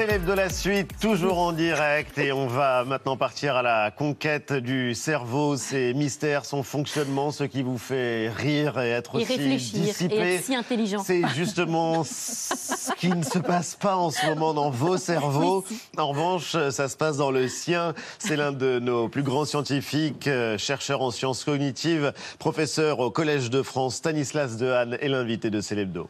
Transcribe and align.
Célèbre 0.00 0.24
de 0.24 0.32
la 0.32 0.48
suite, 0.48 0.92
toujours 0.98 1.38
en 1.38 1.52
direct, 1.52 2.16
et 2.16 2.32
on 2.32 2.46
va 2.46 2.86
maintenant 2.86 3.18
partir 3.18 3.56
à 3.56 3.60
la 3.60 3.90
conquête 3.90 4.50
du 4.50 4.94
cerveau, 4.94 5.58
ses 5.58 5.92
mystères, 5.92 6.46
son 6.46 6.62
fonctionnement, 6.62 7.32
ce 7.32 7.44
qui 7.44 7.60
vous 7.62 7.76
fait 7.76 8.30
rire 8.30 8.80
et 8.80 8.88
être 8.88 9.16
Et 9.16 9.24
aussi 9.24 9.36
réfléchir, 9.36 9.80
dissipé. 9.80 10.14
et 10.14 10.34
être 10.36 10.44
si 10.44 10.54
intelligent. 10.54 11.02
C'est 11.04 11.20
justement 11.34 12.02
ce 12.04 12.94
qui 12.96 13.10
ne 13.10 13.22
se 13.22 13.38
passe 13.38 13.74
pas 13.74 13.96
en 13.96 14.10
ce 14.10 14.24
moment 14.24 14.54
dans 14.54 14.70
vos 14.70 14.96
cerveaux. 14.96 15.66
En 15.98 16.08
revanche, 16.08 16.52
ça 16.70 16.88
se 16.88 16.96
passe 16.96 17.18
dans 17.18 17.30
le 17.30 17.46
sien. 17.46 17.92
C'est 18.18 18.36
l'un 18.36 18.52
de 18.52 18.78
nos 18.78 19.10
plus 19.10 19.22
grands 19.22 19.44
scientifiques, 19.44 20.28
euh, 20.28 20.56
chercheur 20.56 21.02
en 21.02 21.10
sciences 21.10 21.44
cognitives, 21.44 22.14
professeur 22.38 23.00
au 23.00 23.10
Collège 23.10 23.50
de 23.50 23.62
France, 23.62 23.96
Stanislas 23.96 24.56
Dehaene, 24.56 24.96
et 25.02 25.08
l'invité 25.08 25.50
de 25.50 25.60
Célébdo. 25.60 26.08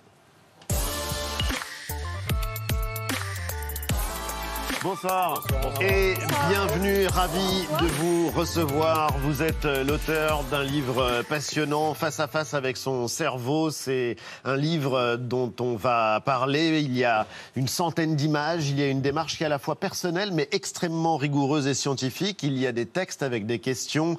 Bonsoir. 4.83 5.45
et 5.83 6.15
bienvenue, 6.49 7.07
ravi 7.09 7.67
de 7.83 7.87
vous 7.87 8.31
recevoir. 8.31 9.15
Vous 9.19 9.43
êtes 9.43 9.67
euh, 9.67 9.85
l'auteur 9.85 10.43
d'un 10.45 10.63
livre 10.63 11.03
euh, 11.03 11.23
passionnant, 11.23 11.93
Face 11.93 12.19
à 12.19 12.27
face 12.27 12.55
avec 12.55 12.79
son 12.79 13.07
cerveau. 13.07 13.71
C'est 13.71 14.17
un 14.45 14.57
livre 14.57 14.95
euh, 14.95 15.17
dont 15.19 15.53
on 15.61 15.77
va 15.77 16.23
parler. 16.25 16.81
Il 16.81 16.97
y 16.97 17.05
a 17.05 17.27
une 17.57 17.69
centaine 17.69 18.17
d'images, 18.17 18.71
il 18.71 18.81
y 18.81 18.83
a 18.83 18.89
une 18.89 19.03
démarche 19.03 19.37
qui 19.37 19.43
est 19.43 19.47
à 19.47 19.51
la 19.51 19.59
fois 19.59 19.77
personnelle 19.77 20.31
mais 20.33 20.49
extrêmement 20.51 21.19
rigoureuse 21.19 21.67
et 21.67 21.75
scientifique. 21.75 22.43
Il 22.43 22.57
y 22.57 22.67
a 22.67 22.73
des 22.73 22.87
textes 22.87 23.23
avec 23.23 23.45
des 23.45 23.59
questions. 23.59 24.17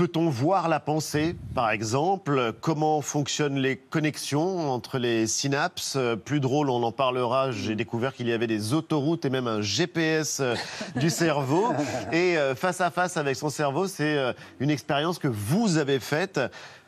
Peut-on 0.00 0.30
voir 0.30 0.70
la 0.70 0.80
pensée, 0.80 1.36
par 1.54 1.68
exemple 1.70 2.54
Comment 2.62 3.02
fonctionnent 3.02 3.58
les 3.58 3.76
connexions 3.76 4.70
entre 4.70 4.96
les 4.96 5.26
synapses? 5.26 5.98
Plus 6.24 6.40
drôle, 6.40 6.70
on 6.70 6.82
en 6.82 6.90
parlera. 6.90 7.50
J'ai 7.50 7.74
découvert 7.74 8.14
qu'il 8.14 8.26
y 8.26 8.32
avait 8.32 8.46
des 8.46 8.72
autoroutes 8.72 9.26
et 9.26 9.28
même 9.28 9.46
un 9.46 9.60
GPS 9.60 10.40
euh, 10.40 10.54
du 10.96 11.10
cerveau. 11.10 11.74
Et 12.12 12.38
euh, 12.38 12.54
face 12.54 12.80
à 12.80 12.90
face 12.90 13.18
avec 13.18 13.36
son 13.36 13.50
cerveau, 13.50 13.88
c'est 13.88 14.16
euh, 14.16 14.32
une 14.58 14.70
expérience 14.70 15.18
que 15.18 15.28
vous 15.28 15.76
avez 15.76 16.00
faite, 16.00 16.40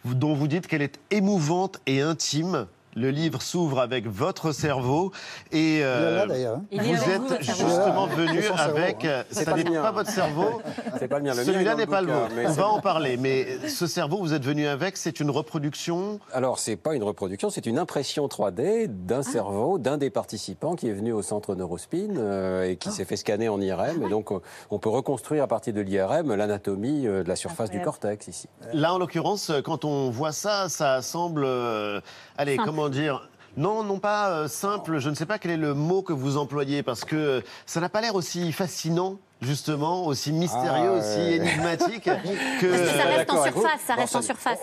dont 0.07 0.33
vous 0.33 0.49
dites 0.49 0.67
qu'elle 0.67 0.81
est 0.81 0.99
émouvante 1.11 1.83
et 1.85 2.01
intime. 2.01 2.67
Le 2.95 3.11
livre 3.11 3.41
s'ouvre 3.41 3.81
avec 3.81 4.07
votre 4.07 4.53
cerveau 4.53 5.13
et 5.51 5.79
Il 5.79 5.83
euh, 5.83 6.27
là 6.27 6.35
hein. 6.51 6.63
Vous 6.73 7.11
êtes 7.11 7.21
vous, 7.21 7.37
justement 7.41 8.07
venu 8.07 8.43
avec. 8.59 9.05
hein. 9.05 9.09
euh, 9.09 9.23
Ça 9.31 9.45
pas 9.47 9.57
le 9.57 9.63
n'est 9.63 9.71
mien. 9.71 9.83
pas 9.83 9.93
votre 9.93 10.11
cerveau. 10.11 10.61
C'est 10.99 11.09
pas 11.09 11.19
le 11.19 11.25
mien. 11.25 11.35
Mien 11.35 11.43
Celui-là 11.45 11.75
n'est 11.75 11.87
pas 11.87 12.03
le 12.03 12.13
mais 12.37 12.47
On 12.47 12.51
va 12.53 12.69
en 12.69 12.81
parler. 12.81 13.17
Mais 13.17 13.67
ce 13.69 13.87
cerveau, 13.87 14.19
vous 14.19 14.35
êtes 14.35 14.45
venu 14.45 14.67
avec, 14.67 14.97
c'est 14.99 15.21
une 15.21 15.31
reproduction. 15.31 16.21
Alors, 16.33 16.59
c'est 16.59 16.77
pas 16.77 16.95
une 16.95 17.03
reproduction, 17.03 17.49
c'est 17.51 17.65
une 17.67 17.79
impression 17.79 18.27
3D 18.27 18.87
d'un 18.89 19.23
cerveau 19.23 19.79
d'un 19.79 19.97
des 19.97 20.11
participants 20.11 20.75
qui 20.77 20.89
est 20.89 20.93
venu 20.93 21.13
au 21.13 21.23
centre 21.23 21.55
Neurospin 21.55 22.17
euh, 22.19 22.69
et 22.69 22.77
qui 22.77 22.91
s'est 22.91 23.05
fait 23.07 23.17
scanner 23.17 23.49
en 23.49 23.61
IRM. 23.61 24.03
Et 24.03 24.09
donc, 24.09 24.31
on- 24.33 24.79
peut 24.79 24.89
reconstruire 24.91 25.45
à 25.45 25.47
partir 25.47 25.73
de 25.73 25.81
l'IRM 25.81 26.35
l'anatomie 26.35 27.07
euh, 27.07 27.23
de 27.23 27.29
la 27.29 27.37
surface 27.37 27.71
du 27.71 27.81
cortex 27.81 28.27
ici. 28.29 28.49
Là, 28.75 28.93
en 28.93 28.99
l'occurrence, 28.99 29.51
quand 29.65 29.85
on 29.85 30.11
voit 30.11 30.33
ça, 30.33 30.69
ça 30.69 31.01
semble. 31.03 31.45
euh, 31.45 32.01
allez, 32.37 32.57
Simple. 32.57 32.69
comment 32.69 32.82
dire 32.89 33.29
non, 33.57 33.83
non 33.83 33.99
pas 33.99 34.31
euh, 34.31 34.49
simple, 34.49 34.99
je 34.99 35.11
ne 35.11 35.15
sais 35.15 35.27
pas 35.27 35.39
quel 35.39 35.51
est 35.51 35.57
le 35.59 35.75
mot 35.75 36.01
que 36.01 36.15
vous 36.15 36.39
employez, 36.39 36.83
parce 36.83 37.05
que 37.05 37.17
euh, 37.17 37.41
ça 37.67 37.81
n'a 37.81 37.91
pas 37.91 38.01
l'air 38.01 38.15
aussi 38.15 38.51
fascinant, 38.51 39.19
justement, 39.43 40.07
aussi 40.07 40.33
mystérieux, 40.33 40.91
Ah, 40.95 40.99
aussi 40.99 41.19
ouais. 41.19 41.37
énigmatique 41.37 42.05
que... 42.61 42.67
Parce 42.71 42.81
que 42.83 42.87
ça 42.99 43.05
reste 43.05 43.31
en 43.31 43.43
surface, 43.45 43.81
ça 43.87 43.95
reste 43.95 44.13
ça- 44.13 44.19
en 44.19 44.23
surface. 44.23 44.59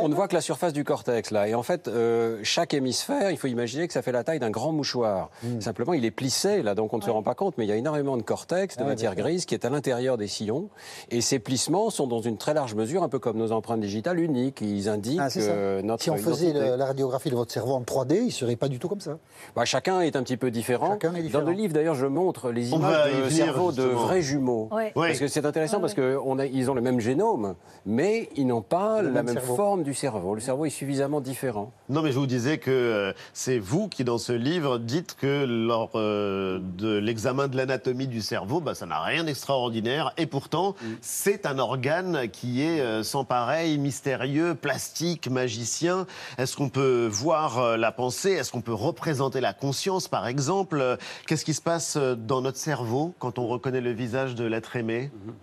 on 0.00 0.08
ne 0.08 0.14
voit 0.14 0.28
que 0.28 0.34
la 0.34 0.40
surface 0.40 0.72
du 0.72 0.84
cortex 0.84 1.30
là. 1.30 1.48
Et 1.48 1.54
en 1.54 1.62
fait, 1.62 1.88
euh, 1.88 2.38
chaque 2.42 2.74
hémisphère, 2.74 3.30
il 3.30 3.36
faut 3.36 3.46
imaginer 3.46 3.86
que 3.86 3.92
ça 3.92 4.02
fait 4.02 4.12
la 4.12 4.24
taille 4.24 4.38
d'un 4.38 4.50
grand 4.50 4.72
mouchoir. 4.72 5.30
Simplement, 5.60 5.92
il 5.94 6.04
est 6.04 6.10
plissé 6.10 6.62
là, 6.62 6.74
donc 6.74 6.92
on 6.92 6.98
ne 6.98 7.02
se 7.02 7.10
rend 7.10 7.22
pas 7.22 7.34
compte, 7.34 7.54
mais 7.58 7.64
il 7.64 7.68
y 7.68 7.72
a 7.72 7.76
énormément 7.76 8.16
de 8.16 8.22
cortex, 8.22 8.76
de 8.76 8.82
Ah, 8.82 8.86
matière 8.86 9.14
grise 9.14 9.44
qui 9.46 9.54
est 9.54 9.64
à 9.64 9.70
l'intérieur 9.70 10.16
des 10.16 10.26
sillons. 10.28 10.68
Et 11.10 11.20
ces 11.20 11.38
plissements 11.38 11.90
sont 11.90 12.06
dans 12.06 12.20
une 12.20 12.38
très 12.38 12.54
large 12.54 12.74
mesure, 12.74 13.02
un 13.02 13.08
peu 13.08 13.18
comme 13.18 13.36
nos 13.36 13.52
empreintes 13.52 13.80
digitales 13.80 14.18
uniques. 14.20 14.60
Ils 14.60 14.88
indiquent 14.88 15.20
Ah, 15.20 15.28
euh, 15.36 15.82
notre 15.82 16.02
Si 16.02 16.10
on 16.10 16.16
faisait 16.16 16.48
identité. 16.50 16.76
la 16.76 16.86
radiographie 16.86 17.30
de 17.30 17.34
votre 17.36 17.52
cerveau 17.52 17.74
en 17.74 17.82
3D, 17.82 18.22
il 18.26 18.32
serait 18.32 18.56
pas 18.56 18.68
du 18.68 18.78
tout 18.78 18.88
comme 18.88 19.00
ça. 19.00 19.18
Bah, 19.54 19.64
chacun 19.64 20.00
est 20.00 20.16
un 20.16 20.22
petit 20.22 20.36
peu 20.36 20.50
différent. 20.50 20.92
Chacun 20.92 21.14
est 21.14 21.22
différent. 21.22 21.44
Dans 21.44 21.50
le 21.50 21.56
livre, 21.56 21.74
d'ailleurs, 21.74 21.94
je 21.94 22.06
montre 22.06 22.50
les 22.50 22.70
images 22.70 23.06
de 23.12 23.18
venir, 23.22 23.30
cerveau 23.44 23.72
de. 23.72 23.82
Vrais 24.06 24.22
jumeaux. 24.22 24.68
Ouais. 24.72 24.92
Parce 24.94 25.18
que 25.18 25.28
c'est 25.28 25.44
intéressant 25.44 25.80
parce 25.80 25.94
qu'ils 25.94 26.70
ont 26.70 26.74
le 26.74 26.80
même 26.80 27.00
génome, 27.00 27.54
mais 27.84 28.28
ils 28.36 28.46
n'ont 28.46 28.62
pas 28.62 29.02
Le 29.02 29.10
la 29.10 29.22
même 29.22 29.26
même 29.34 29.42
forme 29.42 29.82
du 29.82 29.94
cerveau. 29.94 30.34
Le 30.34 30.40
cerveau 30.40 30.64
est 30.64 30.70
suffisamment 30.70 31.20
différent. 31.20 31.72
Non, 31.88 32.02
mais 32.02 32.12
je 32.12 32.18
vous 32.18 32.26
disais 32.26 32.58
que 32.58 32.70
euh, 32.70 33.12
c'est 33.32 33.58
vous 33.58 33.88
qui, 33.88 34.04
dans 34.04 34.18
ce 34.18 34.32
livre, 34.32 34.78
dites 34.78 35.16
que 35.20 35.44
lors 35.44 35.90
euh, 35.94 36.58
de 36.78 36.96
l'examen 36.98 37.48
de 37.48 37.56
l'anatomie 37.56 38.06
du 38.06 38.20
cerveau, 38.20 38.60
bah, 38.60 38.74
ça 38.74 38.86
n'a 38.86 39.00
rien 39.00 39.24
d'extraordinaire. 39.24 40.12
Et 40.16 40.26
pourtant, 40.26 40.74
c'est 41.00 41.46
un 41.46 41.58
organe 41.58 42.28
qui 42.30 42.62
est 42.62 42.80
euh, 42.80 43.02
sans 43.02 43.24
pareil, 43.24 43.78
mystérieux, 43.78 44.54
plastique, 44.54 45.28
magicien. 45.30 46.06
Est-ce 46.38 46.56
qu'on 46.56 46.68
peut 46.68 47.08
voir 47.10 47.58
euh, 47.58 47.76
la 47.76 47.92
pensée? 47.92 48.32
Est-ce 48.32 48.52
qu'on 48.52 48.60
peut 48.60 48.74
représenter 48.74 49.40
la 49.40 49.52
conscience, 49.52 50.08
par 50.08 50.26
exemple? 50.26 50.98
Qu'est-ce 51.26 51.44
qui 51.44 51.54
se 51.54 51.62
passe 51.62 51.96
dans 51.96 52.40
notre 52.40 52.58
cerveau 52.58 53.14
quand 53.18 53.38
on 53.38 53.46
reconnaît 53.46 53.80
le 53.80 53.92
visage 53.96 54.34
de 54.34 54.44
l'être 54.44 54.76
aimé. 54.76 55.10
Mhm. 55.12 55.34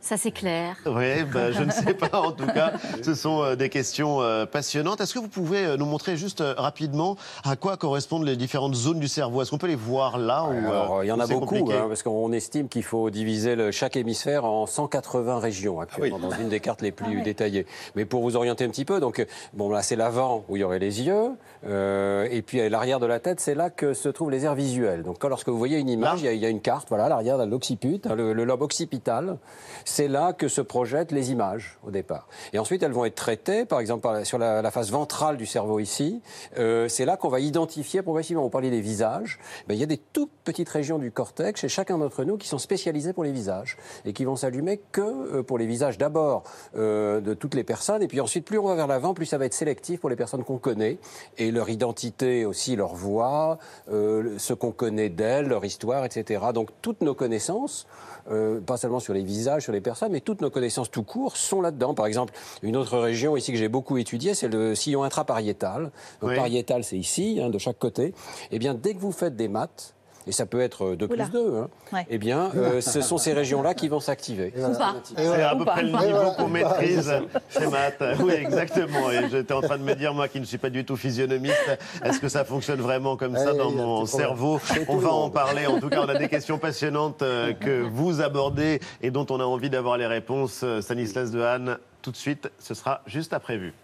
Ça, 0.00 0.16
c'est 0.16 0.30
clair. 0.30 0.76
oui, 0.86 1.24
bah, 1.32 1.50
je 1.50 1.62
ne 1.62 1.70
sais 1.70 1.94
pas. 1.94 2.20
En 2.20 2.32
tout 2.32 2.46
cas, 2.46 2.72
ce 3.02 3.14
sont 3.14 3.42
euh, 3.42 3.56
des 3.56 3.68
questions 3.68 4.20
euh, 4.20 4.46
passionnantes. 4.46 5.00
Est-ce 5.00 5.14
que 5.14 5.18
vous 5.18 5.28
pouvez 5.28 5.64
euh, 5.64 5.76
nous 5.76 5.86
montrer 5.86 6.16
juste 6.16 6.40
euh, 6.40 6.54
rapidement 6.56 7.16
à 7.44 7.56
quoi 7.56 7.76
correspondent 7.76 8.24
les 8.24 8.36
différentes 8.36 8.74
zones 8.74 9.00
du 9.00 9.08
cerveau? 9.08 9.42
Est-ce 9.42 9.50
qu'on 9.50 9.58
peut 9.58 9.66
les 9.66 9.74
voir 9.74 10.18
là 10.18 10.44
ou, 10.44 10.52
euh, 10.52 10.68
Alors, 10.68 11.04
il 11.04 11.06
y 11.08 11.12
en 11.12 11.18
a 11.20 11.26
beaucoup, 11.26 11.54
hein, 11.72 11.86
parce 11.88 12.02
qu'on 12.02 12.32
estime 12.32 12.68
qu'il 12.68 12.82
faut 12.84 13.10
diviser 13.10 13.56
le- 13.56 13.70
chaque 13.72 13.96
hémisphère 13.96 14.44
en 14.44 14.66
180 14.66 15.38
régions 15.40 15.80
actuellement, 15.80 16.18
dans 16.18 16.30
une 16.30 16.48
des 16.48 16.60
cartes 16.60 16.82
les 16.82 16.92
plus 16.92 17.22
détaillées. 17.22 17.66
Mais 17.96 18.04
pour 18.04 18.22
vous 18.22 18.36
orienter 18.36 18.64
un 18.64 18.68
petit 18.68 18.84
peu, 18.84 19.00
donc 19.00 19.24
bon 19.54 19.70
là 19.70 19.82
c'est 19.82 19.96
l'avant 19.96 20.44
où 20.48 20.56
il 20.56 20.60
y 20.60 20.64
aurait 20.64 20.78
les 20.78 21.02
yeux, 21.02 21.30
euh, 21.66 22.28
et 22.30 22.42
puis 22.42 22.60
à 22.60 22.68
l'arrière 22.68 23.00
de 23.00 23.06
la 23.06 23.18
tête, 23.20 23.40
c'est 23.40 23.54
là 23.54 23.70
que 23.70 23.94
se 23.94 24.08
trouvent 24.08 24.30
les 24.30 24.44
aires 24.44 24.54
visuelles. 24.54 25.02
Donc 25.02 25.16
quand- 25.18 25.28
lorsque 25.28 25.48
vous 25.48 25.58
voyez 25.58 25.78
une 25.78 25.88
image, 25.88 26.20
il 26.20 26.26
y, 26.26 26.28
a- 26.28 26.32
il 26.32 26.40
y 26.40 26.46
a 26.46 26.50
une 26.50 26.60
carte, 26.60 26.88
voilà, 26.88 27.08
l'arrière 27.08 27.38
de 27.38 27.44
l'occiput, 27.44 28.00
hein, 28.08 28.14
le, 28.14 28.32
le 28.32 28.44
lobe 28.44 28.62
occipital, 28.62 29.38
c'est 29.84 30.08
là 30.08 30.32
que 30.32 30.48
se 30.48 30.60
projettent 30.60 31.12
les 31.12 31.30
images 31.30 31.78
au 31.86 31.90
départ. 31.90 32.28
Et 32.52 32.58
ensuite, 32.58 32.82
elles 32.82 32.92
vont 32.92 33.04
être 33.04 33.14
traitées, 33.14 33.64
par 33.64 33.80
exemple 33.80 34.06
sur 34.24 34.38
la, 34.38 34.70
face 34.70 34.90
ventrale 34.90 35.36
du 35.36 35.46
cerveau 35.46 35.78
ici. 35.78 36.20
Euh, 36.58 36.88
c'est 36.88 37.04
là 37.04 37.16
qu'on 37.16 37.28
va 37.28 37.40
identifier 37.40 38.02
progressivement. 38.02 38.44
On 38.44 38.50
parlait 38.50 38.70
des 38.70 38.80
visages. 38.80 39.38
Ben, 39.68 39.74
il 39.74 39.80
y 39.80 39.82
a 39.82 39.86
des 39.86 39.96
toutes 39.96 40.30
petites 40.44 40.68
régions 40.68 40.98
du 40.98 41.10
cortex 41.10 41.60
chez 41.60 41.68
chacun 41.68 41.98
d'entre 41.98 42.24
nous 42.24 42.36
qui 42.36 42.48
sont 42.48 42.58
spécialisées 42.58 43.12
pour 43.12 43.24
les 43.24 43.32
visages 43.32 43.76
et 44.04 44.12
qui 44.12 44.24
vont 44.24 44.36
s'allumer 44.36 44.80
que 44.92 45.00
euh, 45.00 45.42
pour 45.42 45.58
les 45.58 45.66
visages 45.66 45.98
d'abord 45.98 46.44
euh, 46.76 47.20
de 47.20 47.34
toutes 47.34 47.54
les 47.54 47.64
personnes 47.64 48.02
et 48.02 48.08
puis 48.08 48.20
ensuite 48.20 48.44
plus 48.44 48.58
on 48.58 48.66
va 48.66 48.74
vers 48.74 48.86
l'avant, 48.86 49.14
plus 49.14 49.26
ça 49.26 49.38
va 49.38 49.46
être 49.46 49.54
sélectif 49.54 50.00
pour 50.00 50.10
les 50.10 50.16
personnes 50.16 50.44
qu'on 50.44 50.58
connaît 50.58 50.98
et 51.38 51.50
leur 51.50 51.70
identité 51.70 52.44
aussi, 52.44 52.76
leur 52.76 52.94
voix, 52.94 53.58
ce 53.88 54.52
qu'on 54.52 54.72
connaît 54.72 55.08
d'elles, 55.08 55.46
leur 55.48 55.64
histoire, 55.64 56.04
etc. 56.04 56.46
Donc 56.52 56.70
toutes 56.82 57.00
nos 57.00 57.14
connaissances 57.14 57.86
pas 58.66 58.76
seulement 58.76 58.98
sur 58.98 59.14
les 59.14 59.22
visages, 59.22 59.35
sur 59.60 59.72
les 59.72 59.80
personnes, 59.80 60.12
mais 60.12 60.20
toutes 60.20 60.40
nos 60.40 60.50
connaissances 60.50 60.90
tout 60.90 61.02
court 61.02 61.36
sont 61.36 61.60
là-dedans. 61.60 61.94
Par 61.94 62.06
exemple, 62.06 62.32
une 62.62 62.76
autre 62.76 62.98
région 62.98 63.36
ici 63.36 63.52
que 63.52 63.58
j'ai 63.58 63.68
beaucoup 63.68 63.96
étudiée, 63.98 64.34
c'est 64.34 64.48
le 64.48 64.74
sillon 64.74 65.02
intrapariétal. 65.02 65.90
Donc 66.20 66.30
Oui. 66.30 66.36
pariétal, 66.36 66.84
c'est 66.84 66.96
ici, 66.98 67.40
hein, 67.42 67.50
de 67.50 67.58
chaque 67.58 67.78
côté. 67.78 68.14
Eh 68.50 68.58
bien, 68.58 68.74
dès 68.74 68.94
que 68.94 69.00
vous 69.00 69.12
faites 69.12 69.36
des 69.36 69.48
maths, 69.48 69.94
et 70.26 70.32
ça 70.32 70.46
peut 70.46 70.60
être 70.60 70.94
2 70.96 71.06
plus 71.08 71.14
Oula. 71.16 71.26
2, 71.26 71.56
hein, 71.58 71.68
Ouais. 71.92 72.06
eh 72.10 72.18
bien, 72.18 72.50
euh, 72.56 72.80
ce 72.80 73.00
sont 73.00 73.18
ces 73.18 73.32
régions-là 73.32 73.74
qui 73.74 73.88
vont 73.88 74.00
s'activer. 74.00 74.52
Ou 74.56 74.76
pas. 74.76 74.96
C'est 75.16 75.42
à 75.42 75.54
peu 75.54 75.64
près 75.64 75.82
le 75.82 75.90
niveau 75.90 76.32
qu'on 76.36 76.48
maîtrise 76.48 77.12
chez 77.50 77.66
maths. 77.66 78.02
Oui, 78.20 78.32
exactement. 78.32 79.10
Et 79.10 79.28
j'étais 79.30 79.52
en 79.54 79.60
train 79.60 79.78
de 79.78 79.82
me 79.82 79.94
dire, 79.94 80.14
moi 80.14 80.28
qui 80.28 80.40
ne 80.40 80.44
suis 80.44 80.58
pas 80.58 80.70
du 80.70 80.84
tout 80.84 80.96
physionomiste, 80.96 81.78
est-ce 82.04 82.18
que 82.18 82.28
ça 82.28 82.44
fonctionne 82.44 82.80
vraiment 82.80 83.16
comme 83.16 83.36
ça 83.36 83.52
dans 83.54 83.70
mon 83.70 84.04
cerveau 84.06 84.60
On 84.88 84.96
va 84.96 85.10
en 85.12 85.30
parler. 85.30 85.66
En 85.66 85.78
tout 85.80 85.88
cas, 85.88 86.00
on 86.04 86.08
a 86.08 86.16
des 86.18 86.28
questions 86.36 86.58
passionnantes 86.58 87.22
euh, 87.22 87.52
que 87.52 87.82
vous 87.82 88.20
abordez 88.20 88.80
et 89.02 89.10
dont 89.10 89.26
on 89.30 89.40
a 89.40 89.44
envie 89.44 89.70
d'avoir 89.70 89.96
les 89.96 90.06
réponses. 90.06 90.60
Euh, 90.64 90.80
Stanislas 90.80 91.30
Dehaene, 91.30 91.78
tout 92.02 92.10
de 92.10 92.16
suite, 92.16 92.50
ce 92.58 92.74
sera 92.74 93.02
juste 93.06 93.32
après 93.32 93.56
vue. 93.56 93.74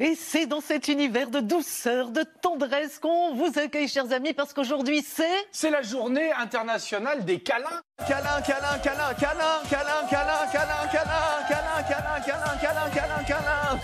Et 0.00 0.16
c'est 0.16 0.46
dans 0.46 0.60
cet 0.60 0.88
univers 0.88 1.30
de 1.30 1.38
douceur, 1.38 2.10
de 2.10 2.24
tendresse 2.42 2.98
qu'on 2.98 3.34
vous 3.34 3.58
accueille, 3.58 3.86
chers 3.86 4.12
amis, 4.12 4.32
parce 4.32 4.52
qu'aujourd'hui 4.52 5.06
c'est... 5.06 5.46
C'est 5.52 5.70
la 5.70 5.82
journée 5.82 6.32
internationale 6.32 7.24
des 7.24 7.38
câlins. 7.38 7.80
Câlin, 8.08 8.42
câlin, 8.42 8.78
câlin, 8.82 9.14
câlin, 9.14 9.62
câlin, 9.70 10.06
câlin, 10.10 10.46
câlin, 10.50 10.86
câlin, 10.90 11.44
câlin, 11.48 11.82
câlin, 11.86 12.20
câlin, 12.26 12.90
câlin, 12.90 12.90
câlin, 12.90 13.24
câlin. 13.24 13.80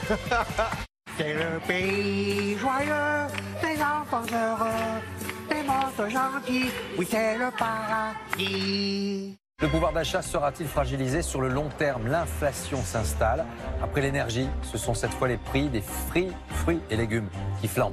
C'est 1.17 1.35
le 1.35 1.61
pays 1.67 2.57
joyeux, 2.59 3.27
des 3.63 3.81
enfants 3.81 4.27
heureux, 4.33 5.01
des 5.49 5.63
mondes 5.63 6.11
gentils, 6.11 6.71
oui 6.99 7.07
c'est 7.09 7.39
le 7.39 7.51
paradis. 7.53 9.37
Le 9.63 9.69
pouvoir 9.69 9.93
d'achat 9.93 10.23
sera-t-il 10.23 10.67
fragilisé 10.67 11.21
sur 11.21 11.43
le 11.43 11.49
long 11.49 11.69
terme? 11.77 12.09
L'inflation 12.09 12.79
s'installe. 12.79 13.45
Après 13.83 14.01
l'énergie, 14.01 14.49
ce 14.63 14.79
sont 14.79 14.95
cette 14.95 15.13
fois 15.13 15.29
les 15.29 15.37
prix 15.37 15.69
des 15.69 15.83
fruits, 15.83 16.33
et 16.89 16.97
légumes 16.97 17.29
qui 17.61 17.69
flambent. 17.69 17.93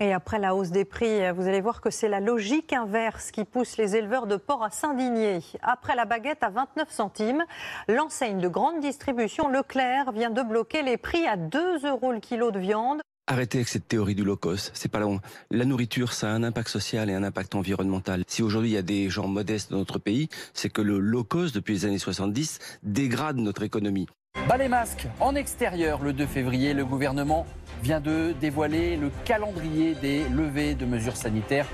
Et 0.00 0.14
après 0.14 0.38
la 0.38 0.54
hausse 0.54 0.70
des 0.70 0.86
prix, 0.86 1.30
vous 1.32 1.46
allez 1.46 1.60
voir 1.60 1.82
que 1.82 1.90
c'est 1.90 2.08
la 2.08 2.20
logique 2.20 2.72
inverse 2.72 3.30
qui 3.30 3.44
pousse 3.44 3.76
les 3.76 3.94
éleveurs 3.94 4.26
de 4.26 4.36
porc 4.36 4.64
à 4.64 4.70
s'indigner. 4.70 5.40
Après 5.60 5.94
la 5.94 6.06
baguette 6.06 6.42
à 6.42 6.48
29 6.48 6.90
centimes, 6.90 7.44
l'enseigne 7.88 8.38
de 8.38 8.48
grande 8.48 8.80
distribution 8.80 9.50
Leclerc 9.50 10.12
vient 10.12 10.30
de 10.30 10.42
bloquer 10.42 10.80
les 10.80 10.96
prix 10.96 11.26
à 11.26 11.36
2 11.36 11.86
euros 11.86 12.12
le 12.12 12.20
kilo 12.20 12.50
de 12.50 12.58
viande. 12.58 13.02
Arrêtez 13.28 13.58
avec 13.58 13.68
cette 13.68 13.86
théorie 13.86 14.16
du 14.16 14.24
low 14.24 14.36
cost, 14.36 14.72
c'est 14.74 14.90
pas 14.90 14.98
long. 14.98 15.20
La 15.52 15.64
nourriture, 15.64 16.12
ça 16.12 16.28
a 16.28 16.32
un 16.32 16.42
impact 16.42 16.68
social 16.68 17.08
et 17.08 17.14
un 17.14 17.22
impact 17.22 17.54
environnemental. 17.54 18.24
Si 18.26 18.42
aujourd'hui 18.42 18.70
il 18.70 18.74
y 18.74 18.76
a 18.76 18.82
des 18.82 19.08
gens 19.10 19.28
modestes 19.28 19.70
dans 19.70 19.78
notre 19.78 20.00
pays, 20.00 20.28
c'est 20.54 20.70
que 20.70 20.82
le 20.82 20.98
low 20.98 21.22
cost 21.22 21.54
depuis 21.54 21.74
les 21.74 21.84
années 21.84 21.98
70 21.98 22.58
dégrade 22.82 23.36
notre 23.36 23.62
économie. 23.62 24.08
Bas 24.48 24.56
les 24.56 24.66
masques 24.66 25.06
en 25.20 25.36
extérieur 25.36 26.02
le 26.02 26.12
2 26.12 26.26
février, 26.26 26.74
le 26.74 26.84
gouvernement 26.84 27.46
vient 27.84 28.00
de 28.00 28.34
dévoiler 28.40 28.96
le 28.96 29.12
calendrier 29.24 29.94
des 29.94 30.28
levées 30.28 30.74
de 30.74 30.84
mesures 30.84 31.16
sanitaires. 31.16 31.68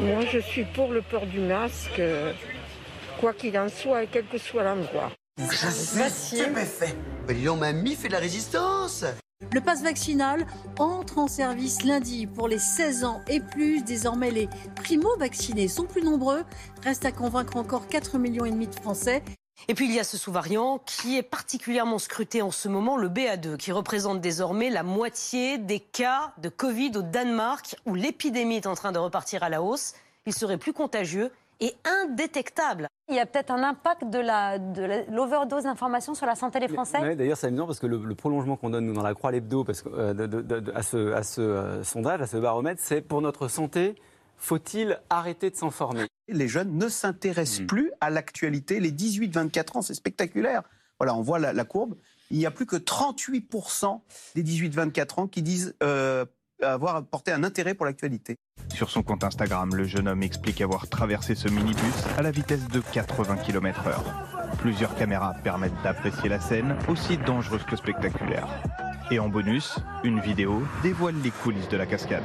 Moi, 0.00 0.24
je 0.32 0.38
suis 0.38 0.64
pour 0.64 0.92
le 0.92 1.02
port 1.02 1.26
du 1.26 1.40
masque, 1.40 2.00
quoi 3.20 3.34
qu'il 3.34 3.58
en 3.58 3.68
soit 3.68 4.04
et 4.04 4.08
quel 4.10 4.24
que 4.24 4.38
soit 4.38 4.64
l'endroit. 4.64 5.12
Je 5.38 5.68
suis 5.68 6.10
stupéfait. 6.10 6.96
Mais 7.26 7.34
dis 7.34 7.44
donc, 7.44 7.60
mamie 7.60 7.94
fait 7.94 8.08
de 8.08 8.12
la 8.12 8.18
résistance. 8.18 9.04
Le 9.52 9.60
passe 9.60 9.82
vaccinal 9.82 10.44
entre 10.80 11.18
en 11.18 11.28
service 11.28 11.84
lundi 11.84 12.26
pour 12.26 12.48
les 12.48 12.58
16 12.58 13.04
ans 13.04 13.20
et 13.28 13.38
plus. 13.38 13.84
Désormais, 13.84 14.32
les 14.32 14.48
primo-vaccinés 14.74 15.68
sont 15.68 15.84
plus 15.84 16.02
nombreux. 16.02 16.44
Reste 16.82 17.04
à 17.04 17.12
convaincre 17.12 17.56
encore 17.56 17.86
4 17.86 18.18
millions 18.18 18.44
et 18.44 18.50
demi 18.50 18.66
de 18.66 18.74
Français. 18.74 19.22
Et 19.68 19.74
puis 19.74 19.86
il 19.86 19.94
y 19.94 20.00
a 20.00 20.04
ce 20.04 20.16
sous-variant 20.16 20.78
qui 20.78 21.16
est 21.16 21.22
particulièrement 21.22 21.98
scruté 21.98 22.42
en 22.42 22.50
ce 22.50 22.68
moment, 22.68 22.96
le 22.96 23.08
BA2, 23.08 23.56
qui 23.56 23.72
représente 23.72 24.20
désormais 24.20 24.70
la 24.70 24.82
moitié 24.82 25.58
des 25.58 25.80
cas 25.80 26.32
de 26.38 26.48
Covid 26.48 26.92
au 26.96 27.02
Danemark, 27.02 27.76
où 27.86 27.94
l'épidémie 27.94 28.56
est 28.56 28.66
en 28.66 28.74
train 28.74 28.92
de 28.92 28.98
repartir 28.98 29.42
à 29.42 29.48
la 29.48 29.62
hausse. 29.62 29.94
Il 30.26 30.34
serait 30.34 30.58
plus 30.58 30.72
contagieux 30.72 31.32
et 31.60 31.74
indétectable. 31.84 32.88
Il 33.08 33.16
y 33.16 33.20
a 33.20 33.26
peut-être 33.26 33.50
un 33.50 33.62
impact 33.62 34.04
de 34.04 34.18
l'overdose 35.10 35.64
la, 35.64 35.70
d'informations 35.70 36.14
sur 36.14 36.26
la 36.26 36.34
santé 36.34 36.60
des 36.60 36.68
Français 36.68 36.98
oui, 37.02 37.16
D'ailleurs, 37.16 37.36
c'est 37.36 37.46
amusant 37.46 37.66
parce 37.66 37.80
que 37.80 37.86
le, 37.86 37.98
le, 37.98 38.14
prolongement 38.14 38.56
qu'on 38.56 38.70
donne 38.70 38.86
nous 38.86 38.92
dans 38.92 39.02
la 39.02 39.14
Croix 39.14 39.32
parce 39.64 39.82
que, 39.82 39.88
euh, 39.88 40.14
de, 40.14 40.26
de, 40.26 40.72
à 40.74 40.82
ce, 40.82 41.12
à 41.12 41.22
ce 41.22 41.40
euh, 41.40 41.84
sondage, 41.84 42.20
à 42.20 42.26
ce 42.26 42.36
baromètre, 42.36 42.80
c'est 42.84 43.00
pour 43.00 43.22
notre 43.22 43.48
santé, 43.48 43.94
faut-il 44.36 45.00
arrêter 45.10 45.50
de 45.50 45.56
s'en 45.56 45.70
former 45.70 46.06
Les 46.28 46.48
jeunes 46.48 46.76
ne 46.76 46.88
s'intéressent 46.88 47.62
mmh. 47.62 47.66
plus 47.66 47.92
à 48.00 48.10
l'actualité. 48.10 48.78
Les 48.78 48.92
18-24 48.92 49.78
ans, 49.78 49.82
c'est 49.82 49.94
spectaculaire. 49.94 50.62
Voilà, 50.98 51.14
on 51.14 51.22
voit 51.22 51.38
la, 51.38 51.52
la, 51.52 51.64
courbe. 51.64 51.96
Il 52.30 52.38
n'y 52.38 52.46
a 52.46 52.50
plus 52.50 52.66
que 52.66 52.76
38% 52.76 54.00
des 54.34 54.42
18-24 54.42 55.20
ans 55.20 55.26
qui 55.28 55.42
disent 55.42 55.74
euh, 55.82 56.24
avoir 56.62 57.04
porté 57.04 57.32
un 57.32 57.44
intérêt 57.44 57.74
pour 57.74 57.86
l'actualité. 57.86 58.36
Sur 58.74 58.90
son 58.90 59.02
compte 59.02 59.24
Instagram, 59.24 59.74
le 59.74 59.84
jeune 59.84 60.08
homme 60.08 60.22
explique 60.22 60.60
avoir 60.60 60.88
traversé 60.88 61.34
ce 61.34 61.48
minibus 61.48 62.04
à 62.16 62.22
la 62.22 62.30
vitesse 62.30 62.68
de 62.68 62.80
80 62.80 63.36
km/h. 63.38 64.56
Plusieurs 64.58 64.94
caméras 64.94 65.34
permettent 65.42 65.82
d'apprécier 65.82 66.28
la 66.28 66.40
scène, 66.40 66.76
aussi 66.88 67.16
dangereuse 67.18 67.64
que 67.64 67.76
spectaculaire. 67.76 68.48
Et 69.10 69.18
en 69.18 69.28
bonus, 69.28 69.78
une 70.04 70.20
vidéo 70.20 70.62
dévoile 70.82 71.16
les 71.22 71.30
coulisses 71.30 71.68
de 71.68 71.76
la 71.76 71.86
cascade 71.86 72.24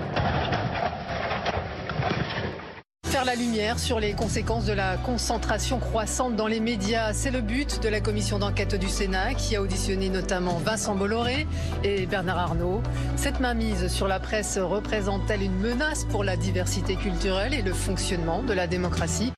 faire 3.13 3.25
la 3.25 3.35
lumière 3.35 3.77
sur 3.77 3.99
les 3.99 4.13
conséquences 4.13 4.65
de 4.65 4.73
la 4.73 4.97
concentration 4.97 5.77
croissante 5.77 6.35
dans 6.35 6.47
les 6.47 6.59
médias. 6.59 7.13
C'est 7.13 7.29
le 7.29 7.41
but 7.41 7.79
de 7.79 7.87
la 7.87 8.01
commission 8.01 8.39
d'enquête 8.39 8.73
du 8.73 8.89
Sénat 8.89 9.35
qui 9.35 9.55
a 9.55 9.61
auditionné 9.61 10.09
notamment 10.09 10.57
Vincent 10.57 10.95
Bolloré 10.95 11.45
et 11.83 12.07
Bernard 12.07 12.39
Arnault. 12.39 12.81
Cette 13.15 13.39
mainmise 13.39 13.87
sur 13.87 14.07
la 14.07 14.19
presse 14.19 14.57
représente-t-elle 14.57 15.43
une 15.43 15.59
menace 15.59 16.05
pour 16.05 16.23
la 16.23 16.35
diversité 16.35 16.95
culturelle 16.95 17.53
et 17.53 17.61
le 17.61 17.71
fonctionnement 17.71 18.41
de 18.41 18.51
la 18.51 18.65
démocratie? 18.65 19.31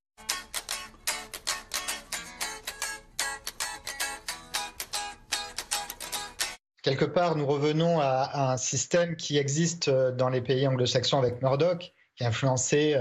Quelque 6.81 7.04
part, 7.04 7.36
nous 7.36 7.45
revenons 7.45 8.00
à, 8.00 8.51
un 8.54 8.56
système 8.56 9.18
qui 9.18 9.38
existe 9.38 9.89
dans 9.89 10.30
les 10.30 10.39
pays 10.39 10.66
anglo-saxons 10.66 11.18
avec 11.18 11.42
Murdoch, 11.42 11.92
qui 12.16 12.24
a 12.24 12.27
influencé 12.27 12.95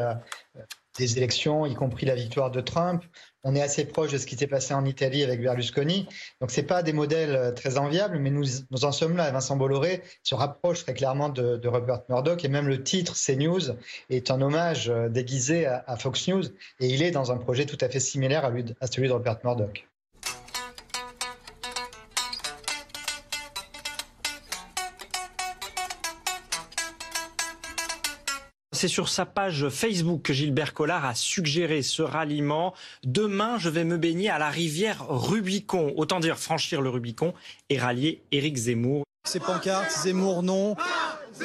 des 0.98 1.16
élections, 1.18 1.66
y 1.66 1.74
compris 1.74 2.06
la 2.06 2.14
victoire 2.14 2.50
de 2.50 2.60
Trump. 2.60 3.02
On 3.42 3.54
est 3.54 3.60
assez 3.60 3.84
proche 3.84 4.12
de 4.12 4.18
ce 4.18 4.26
qui 4.26 4.36
s'est 4.36 4.46
passé 4.46 4.72
en 4.74 4.84
Italie 4.84 5.22
avec 5.22 5.42
Berlusconi. 5.42 6.08
Donc, 6.40 6.50
ce 6.50 6.60
pas 6.62 6.82
des 6.82 6.92
modèles 6.92 7.34
euh, 7.34 7.52
très 7.52 7.76
enviables, 7.78 8.18
mais 8.18 8.30
nous, 8.30 8.44
nous 8.70 8.84
en 8.84 8.92
sommes 8.92 9.16
là. 9.16 9.30
Vincent 9.30 9.56
Bolloré 9.56 10.02
se 10.22 10.34
rapproche 10.34 10.84
très 10.84 10.94
clairement 10.94 11.28
de, 11.28 11.56
de, 11.56 11.68
Rupert 11.68 12.02
Murdoch 12.08 12.44
et 12.44 12.48
même 12.48 12.68
le 12.68 12.82
titre 12.82 13.14
CNews 13.14 13.76
est 14.08 14.30
un 14.30 14.40
hommage 14.40 14.88
euh, 14.88 15.08
déguisé 15.08 15.66
à, 15.66 15.84
à, 15.86 15.96
Fox 15.96 16.26
News 16.28 16.44
et 16.80 16.86
il 16.86 17.02
est 17.02 17.10
dans 17.10 17.32
un 17.32 17.36
projet 17.36 17.66
tout 17.66 17.78
à 17.80 17.88
fait 17.88 18.00
similaire 18.00 18.44
à, 18.44 18.50
lui, 18.50 18.64
à 18.80 18.86
celui 18.86 19.08
de 19.08 19.12
Rupert 19.12 19.38
Murdoch. 19.44 19.86
C'est 28.84 28.88
sur 28.88 29.08
sa 29.08 29.24
page 29.24 29.70
Facebook 29.70 30.20
que 30.20 30.34
Gilbert 30.34 30.74
Collard 30.74 31.06
a 31.06 31.14
suggéré 31.14 31.80
ce 31.80 32.02
ralliement. 32.02 32.74
Demain, 33.02 33.56
je 33.56 33.70
vais 33.70 33.82
me 33.82 33.96
baigner 33.96 34.28
à 34.28 34.38
la 34.38 34.50
rivière 34.50 35.06
Rubicon. 35.08 35.94
Autant 35.96 36.20
dire 36.20 36.38
franchir 36.38 36.82
le 36.82 36.90
Rubicon 36.90 37.32
et 37.70 37.78
rallier 37.78 38.22
Éric 38.30 38.58
Zemmour. 38.58 39.04
Ces 39.26 39.40
pancartes, 39.40 39.90
Zemmour 39.90 40.42
non, 40.42 40.76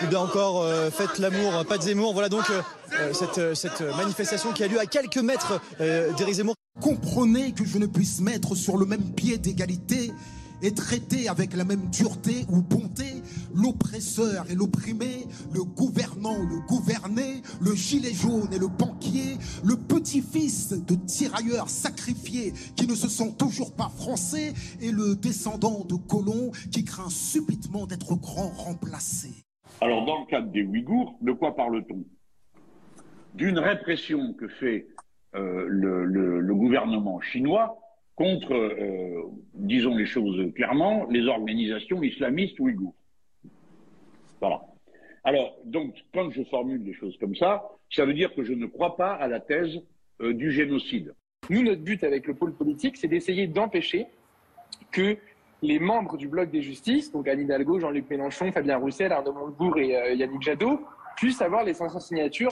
ou 0.04 0.08
bien 0.10 0.20
encore 0.20 0.64
euh, 0.64 0.92
faites 0.92 1.18
l'amour, 1.18 1.66
pas 1.66 1.78
de 1.78 1.84
Zemmour. 1.84 2.12
Voilà 2.12 2.28
donc 2.28 2.44
euh, 2.50 2.62
euh, 3.00 3.14
cette, 3.14 3.56
cette, 3.56 3.80
manifestation 3.96 4.52
qui 4.52 4.66
a 4.66 4.68
lieu 4.68 4.78
à 4.78 4.86
quelques 4.86 5.20
mètres 5.20 5.62
d'Éric 5.80 6.34
Zemmour. 6.34 6.56
Comprenez 6.82 7.54
que 7.54 7.64
je 7.64 7.78
ne 7.78 7.86
puisse 7.86 8.20
mettre 8.20 8.54
sur 8.54 8.76
le 8.76 8.86
même 8.86 9.14
pied 9.14 9.38
d'égalité 9.38 10.12
et 10.62 10.74
traiter 10.74 11.28
avec 11.30 11.56
la 11.56 11.64
même 11.64 11.90
dureté 11.90 12.46
ou 12.50 12.62
bonté 12.62 13.06
l'oppresseur 13.54 14.50
et 14.50 14.56
l'opprimé, 14.56 15.26
le 15.54 15.64
gouvernant, 15.64 16.38
le 16.44 16.60
gouverné, 16.68 17.42
le 17.62 17.74
gilet 17.74 18.14
jaune 18.14 18.54
et 18.54 18.60
le 18.60 18.68
banquier, 18.68 19.38
le 19.64 19.76
petit-fils 19.76 20.70
de 20.70 20.96
tirailleurs 20.96 21.70
sacrifiés 21.70 22.54
qui 22.76 22.88
ne 22.88 22.96
se 22.96 23.08
sont 23.08 23.32
toujours 23.32 23.76
pas 23.76 23.90
français 23.90 24.54
et 24.82 24.92
le 24.92 25.16
descendant 25.16 25.86
de 25.86 25.96
colons 25.96 26.52
qui 26.72 26.84
craint 26.84 27.10
subitement 27.10 27.88
d'être 27.88 28.16
grand 28.16 28.50
remplacé. 28.50 29.46
Alors 29.82 30.06
dans 30.06 30.22
le 30.22 30.26
cadre 30.26 30.52
des 30.52 30.64
Ouïghours, 30.64 31.18
de 31.22 31.32
quoi 31.32 31.56
parle-t-on? 31.56 32.04
D'une 33.36 33.60
répression 33.60 34.34
que 34.34 34.48
fait 34.48 34.88
euh, 35.36 35.66
le 35.70 36.56
gouvernement 36.56 37.22
chinois 37.22 37.80
contre, 38.20 38.54
euh, 38.54 39.32
disons 39.54 39.96
les 39.96 40.06
choses 40.06 40.54
clairement, 40.54 41.08
les 41.10 41.26
organisations 41.26 42.04
islamistes 42.04 42.60
ouïghours. 42.60 42.94
Voilà. 44.42 44.62
Alors, 45.24 45.56
donc, 45.64 45.96
quand 46.14 46.30
je 46.30 46.44
formule 46.44 46.84
des 46.84 46.94
choses 46.94 47.18
comme 47.18 47.34
ça, 47.34 47.64
ça 47.90 48.06
veut 48.06 48.14
dire 48.14 48.36
que 48.36 48.44
je 48.44 48.52
ne 48.52 48.66
crois 48.66 48.98
pas 48.98 49.14
à 49.14 49.30
la 49.30 49.40
thèse 49.40 49.80
euh, 50.22 50.34
du 50.34 50.52
génocide. 50.52 51.14
Nous, 51.50 51.64
notre 51.64 51.82
but 51.82 52.04
avec 52.04 52.28
le 52.28 52.34
pôle 52.34 52.54
politique, 52.54 52.98
c'est 52.98 53.08
d'essayer 53.08 53.48
d'empêcher 53.48 54.08
que 54.92 55.16
les 55.62 55.80
membres 55.80 56.18
du 56.18 56.28
bloc 56.28 56.52
des 56.52 56.62
justices, 56.62 57.14
donc 57.14 57.26
Anne 57.30 57.40
Hidalgo, 57.40 57.80
Jean-Luc 57.80 58.10
Mélenchon, 58.10 58.52
Fabien 58.52 58.78
Roussel, 58.78 59.14
Arnaud 59.14 59.34
Montebourg 59.34 59.78
et 59.78 59.96
euh, 59.96 60.14
Yannick 60.14 60.42
Jadot, 60.42 60.82
puissent 61.16 61.42
avoir 61.42 61.64
les 61.64 61.74
500 61.74 62.02
signatures 62.02 62.52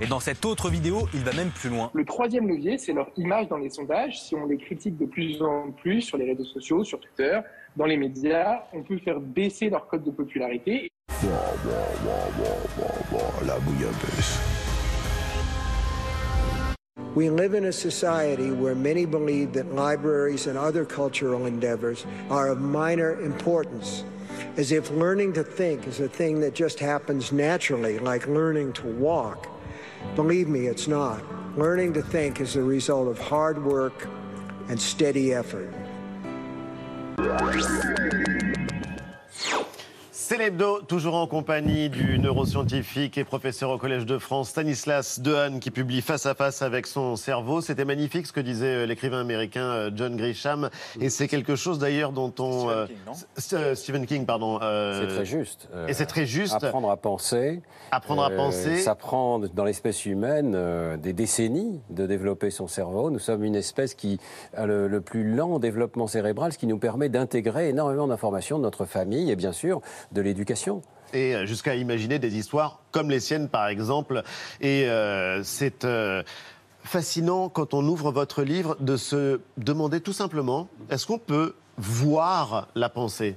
et 0.00 0.06
dans 0.06 0.20
cette 0.20 0.44
autre 0.44 0.70
vidéo, 0.70 1.08
il 1.14 1.20
va 1.20 1.32
même 1.32 1.50
plus 1.50 1.70
loin. 1.70 1.90
Le 1.94 2.04
troisième 2.04 2.48
levier, 2.48 2.78
c'est 2.78 2.92
leur 2.92 3.10
image 3.16 3.48
dans 3.48 3.56
les 3.56 3.70
sondages. 3.70 4.20
Si 4.20 4.34
on 4.34 4.46
les 4.46 4.56
critique 4.56 4.96
de 4.96 5.06
plus 5.06 5.42
en 5.42 5.72
plus 5.72 6.02
sur 6.02 6.18
les 6.18 6.26
réseaux 6.26 6.44
sociaux, 6.44 6.84
sur 6.84 7.00
Twitter, 7.00 7.40
dans 7.76 7.86
les 7.86 7.96
médias, 7.96 8.62
on 8.72 8.82
peut 8.82 8.98
faire 8.98 9.20
baisser 9.20 9.70
leur 9.70 9.86
code 9.86 10.04
de 10.04 10.10
popularité. 10.10 10.90
La 13.46 13.58
bouillabaisse. 13.58 14.38
We 17.14 17.30
live 17.30 17.54
in 17.54 17.64
a 17.64 17.72
society 17.72 18.52
where 18.52 18.76
many 18.76 19.04
believe 19.04 19.52
that 19.54 19.74
libraries 19.74 20.46
and 20.46 20.56
other 20.56 20.84
cultural 20.84 21.46
endeavors 21.46 22.06
are 22.30 22.48
of 22.48 22.60
minor 22.60 23.20
importance, 23.20 24.04
as 24.56 24.70
if 24.70 24.90
learning 24.92 25.32
to 25.32 25.42
think 25.42 25.88
is 25.88 25.98
a 26.00 26.08
thing 26.08 26.38
that 26.40 26.54
just 26.54 26.78
happens 26.78 27.32
naturally, 27.32 27.98
like 27.98 28.28
learning 28.28 28.72
to 28.74 28.86
walk. 28.86 29.48
Believe 30.14 30.48
me, 30.48 30.66
it's 30.66 30.88
not. 30.88 31.22
Learning 31.56 31.92
to 31.94 32.02
think 32.02 32.40
is 32.40 32.54
the 32.54 32.62
result 32.62 33.08
of 33.08 33.18
hard 33.18 33.62
work 33.64 34.08
and 34.68 34.80
steady 34.80 35.32
effort. 35.34 35.72
C'est 40.28 40.36
l'hebdo, 40.36 40.82
toujours 40.82 41.14
en 41.14 41.26
compagnie 41.26 41.88
du 41.88 42.18
neuroscientifique 42.18 43.16
et 43.16 43.24
professeur 43.24 43.70
au 43.70 43.78
Collège 43.78 44.04
de 44.04 44.18
France 44.18 44.50
Stanislas 44.50 45.20
Dehaene 45.20 45.58
qui 45.58 45.70
publie 45.70 46.02
Face 46.02 46.26
à 46.26 46.34
face 46.34 46.60
avec 46.60 46.86
son 46.86 47.16
cerveau. 47.16 47.62
C'était 47.62 47.86
magnifique 47.86 48.26
ce 48.26 48.34
que 48.34 48.40
disait 48.40 48.66
euh, 48.66 48.84
l'écrivain 48.84 49.22
américain 49.22 49.62
euh, 49.62 49.90
John 49.94 50.16
Grisham 50.16 50.68
et 51.00 51.08
c'est 51.08 51.28
quelque 51.28 51.56
chose 51.56 51.78
d'ailleurs 51.78 52.12
dont 52.12 52.30
on... 52.40 52.68
Stephen 52.68 52.76
euh, 52.76 52.86
King, 52.86 52.96
non 53.06 53.12
euh, 53.58 53.74
Stephen 53.74 54.04
King, 54.06 54.26
pardon. 54.26 54.58
euh, 54.60 55.00
C'est 55.08 55.14
très 55.14 55.24
juste. 55.24 55.70
Euh, 55.72 55.86
Et 55.86 55.94
c'est 55.94 56.04
très 56.04 56.26
juste. 56.26 56.62
Apprendre 56.62 56.90
à 56.90 56.98
penser. 56.98 57.62
Apprendre 57.90 58.22
à 58.22 58.28
Euh, 58.30 58.36
penser. 58.36 58.76
Ça 58.80 58.94
prend 58.94 59.38
dans 59.38 59.64
l'espèce 59.64 60.04
humaine 60.04 60.52
euh, 60.54 60.98
des 60.98 61.14
décennies 61.14 61.80
de 61.88 62.06
développer 62.06 62.50
son 62.50 62.66
cerveau. 62.68 63.08
Nous 63.08 63.18
sommes 63.18 63.44
une 63.44 63.56
espèce 63.56 63.94
qui 63.94 64.20
a 64.54 64.66
le, 64.66 64.88
le 64.88 65.00
plus 65.00 65.24
lent 65.34 65.58
développement 65.58 66.06
cérébral, 66.06 66.52
ce 66.52 66.58
qui 66.58 66.66
nous 66.66 66.78
permet 66.78 67.08
d'intégrer 67.08 67.70
énormément 67.70 68.06
d'informations 68.08 68.58
de 68.58 68.64
notre 68.64 68.84
famille 68.84 69.30
et 69.30 69.36
bien 69.36 69.52
sûr 69.52 69.80
de 70.12 70.17
l'éducation. 70.20 70.82
et 71.12 71.34
euh, 71.34 71.46
jusqu'à 71.46 71.74
imaginer 71.74 72.18
des 72.18 72.36
histoires 72.36 72.80
comme 72.92 73.10
les 73.10 73.20
siennes, 73.20 73.48
par 73.48 73.68
exemple. 73.68 74.22
Et 74.60 74.88
euh, 74.88 75.42
c'est 75.42 75.84
euh, 75.84 76.22
fascinant 76.84 77.48
quand 77.48 77.74
on 77.74 77.86
ouvre 77.86 78.12
votre 78.12 78.42
livre 78.42 78.76
de 78.80 78.96
se 78.96 79.40
demander 79.56 80.00
tout 80.00 80.12
simplement 80.12 80.68
est-ce 80.90 81.06
qu'on 81.06 81.18
peut 81.18 81.54
voir 81.76 82.68
la 82.74 82.88
pensée? 82.88 83.36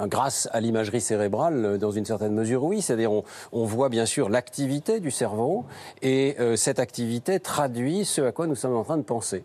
Grâce 0.00 0.48
à 0.52 0.60
l'imagerie 0.60 1.00
cérébrale, 1.00 1.64
euh, 1.64 1.78
dans 1.78 1.90
une 1.90 2.04
certaine 2.04 2.32
mesure, 2.32 2.64
oui. 2.64 2.82
C'est-à-dire, 2.82 3.12
on, 3.12 3.24
on 3.52 3.64
voit 3.64 3.88
bien 3.88 4.06
sûr 4.06 4.28
l'activité 4.28 5.00
du 5.00 5.10
cerveau 5.10 5.64
et 6.00 6.36
euh, 6.40 6.56
cette 6.56 6.78
activité 6.78 7.40
traduit 7.40 8.04
ce 8.04 8.22
à 8.22 8.32
quoi 8.32 8.46
nous 8.46 8.54
sommes 8.54 8.74
en 8.76 8.84
train 8.84 8.96
de 8.96 9.02
penser. 9.02 9.44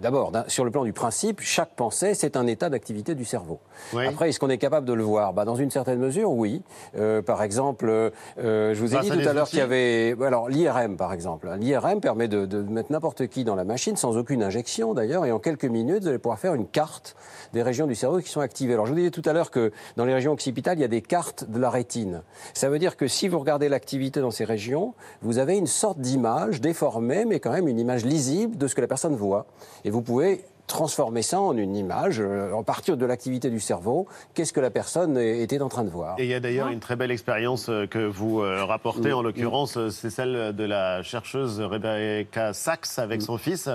D'abord, 0.00 0.32
sur 0.48 0.64
le 0.64 0.70
plan 0.70 0.84
du 0.84 0.92
principe, 0.92 1.40
chaque 1.40 1.74
pensée, 1.74 2.14
c'est 2.14 2.36
un 2.36 2.46
état 2.46 2.68
d'activité 2.68 3.14
du 3.14 3.24
cerveau. 3.24 3.60
Après, 3.96 4.28
est-ce 4.28 4.40
qu'on 4.40 4.50
est 4.50 4.58
capable 4.58 4.86
de 4.86 4.92
le 4.92 5.02
voir? 5.02 5.32
Bah, 5.32 5.44
Dans 5.44 5.56
une 5.56 5.70
certaine 5.70 5.98
mesure, 5.98 6.30
oui. 6.32 6.62
Euh, 6.96 7.22
par 7.22 7.42
exemple, 7.42 7.86
euh, 7.88 8.74
je 8.74 8.80
vous 8.80 8.92
ai 8.92 8.96
Grâce 8.96 9.10
dit 9.10 9.22
tout 9.22 9.28
à 9.28 9.32
l'heure 9.32 9.48
qu'il 9.48 9.58
y 9.58 9.62
avait... 9.62 10.16
Alors, 10.24 10.48
l'IRM, 10.48 10.96
par 10.96 11.12
exemple. 11.12 11.48
L'IRM 11.58 12.00
permet 12.00 12.28
de, 12.28 12.46
de 12.46 12.62
mettre 12.62 12.90
n'importe 12.90 13.26
qui 13.26 13.44
dans 13.44 13.54
la 13.54 13.64
machine, 13.64 13.96
sans 13.96 14.16
aucune 14.16 14.42
injection 14.42 14.94
d'ailleurs, 14.94 15.24
et 15.26 15.32
en 15.32 15.38
quelques 15.38 15.64
minutes, 15.64 16.02
vous 16.02 16.08
allez 16.08 16.18
pouvoir 16.18 16.38
faire 16.38 16.54
une 16.54 16.66
carte 16.66 17.16
des 17.52 17.62
régions 17.62 17.86
du 17.86 17.94
cerveau 17.94 18.18
qui 18.18 18.30
sont 18.30 18.40
activées. 18.40 18.74
Alors, 18.74 18.86
je 18.86 18.92
vous 18.92 18.98
disais 18.98 19.10
tout 19.10 19.22
à 19.26 19.32
l'heure 19.32 19.50
que 19.50 19.72
dans 19.96 20.04
les 20.04 20.14
régions 20.14 20.32
occipitales, 20.32 20.78
il 20.78 20.82
y 20.82 20.84
a 20.84 20.88
des 20.88 21.02
cartes 21.02 21.48
de 21.48 21.58
la 21.58 21.70
rétine. 21.70 22.22
Ça 22.52 22.68
veut 22.68 22.78
dire 22.78 22.96
que 22.96 23.08
si 23.08 23.28
vous 23.28 23.38
regardez 23.38 23.68
l'activité 23.68 24.20
dans 24.20 24.30
ces 24.30 24.44
régions, 24.44 24.94
vous 25.22 25.38
avez 25.38 25.56
une 25.56 25.66
sorte 25.66 25.98
d'image 25.98 26.60
déformée, 26.60 27.24
mais 27.24 27.40
quand 27.40 27.52
même 27.52 27.68
une 27.68 27.78
image 27.78 28.04
lisible 28.04 28.56
de 28.56 28.66
ce 28.66 28.74
que 28.74 28.80
la 28.80 28.88
personne 28.88 29.16
voit. 29.16 29.46
Et 29.84 29.90
vous 29.90 30.02
pouvez 30.02 30.44
transformer 30.66 31.22
ça 31.22 31.40
en 31.40 31.56
une 31.56 31.76
image, 31.76 32.20
euh, 32.20 32.52
en 32.52 32.62
partir 32.62 32.96
de 32.96 33.06
l'activité 33.06 33.50
du 33.50 33.60
cerveau, 33.60 34.06
qu'est-ce 34.32 34.52
que 34.52 34.60
la 34.60 34.70
personne 34.70 35.18
était 35.18 35.60
en 35.60 35.68
train 35.68 35.84
de 35.84 35.90
voir. 35.90 36.18
Et 36.18 36.24
il 36.24 36.30
y 36.30 36.34
a 36.34 36.40
d'ailleurs 36.40 36.68
une 36.68 36.80
très 36.80 36.96
belle 36.96 37.10
expérience 37.10 37.68
euh, 37.68 37.86
que 37.86 37.98
vous 37.98 38.40
euh, 38.40 38.64
rapportez, 38.64 39.12
en 39.12 39.22
l'occurrence, 39.22 39.76
euh, 39.76 39.90
c'est 39.90 40.10
celle 40.10 40.54
de 40.54 40.64
la 40.64 41.02
chercheuse 41.02 41.60
Rebecca 41.60 42.52
Sachs 42.52 42.98
avec 42.98 43.22
son 43.22 43.36
fils. 43.36 43.68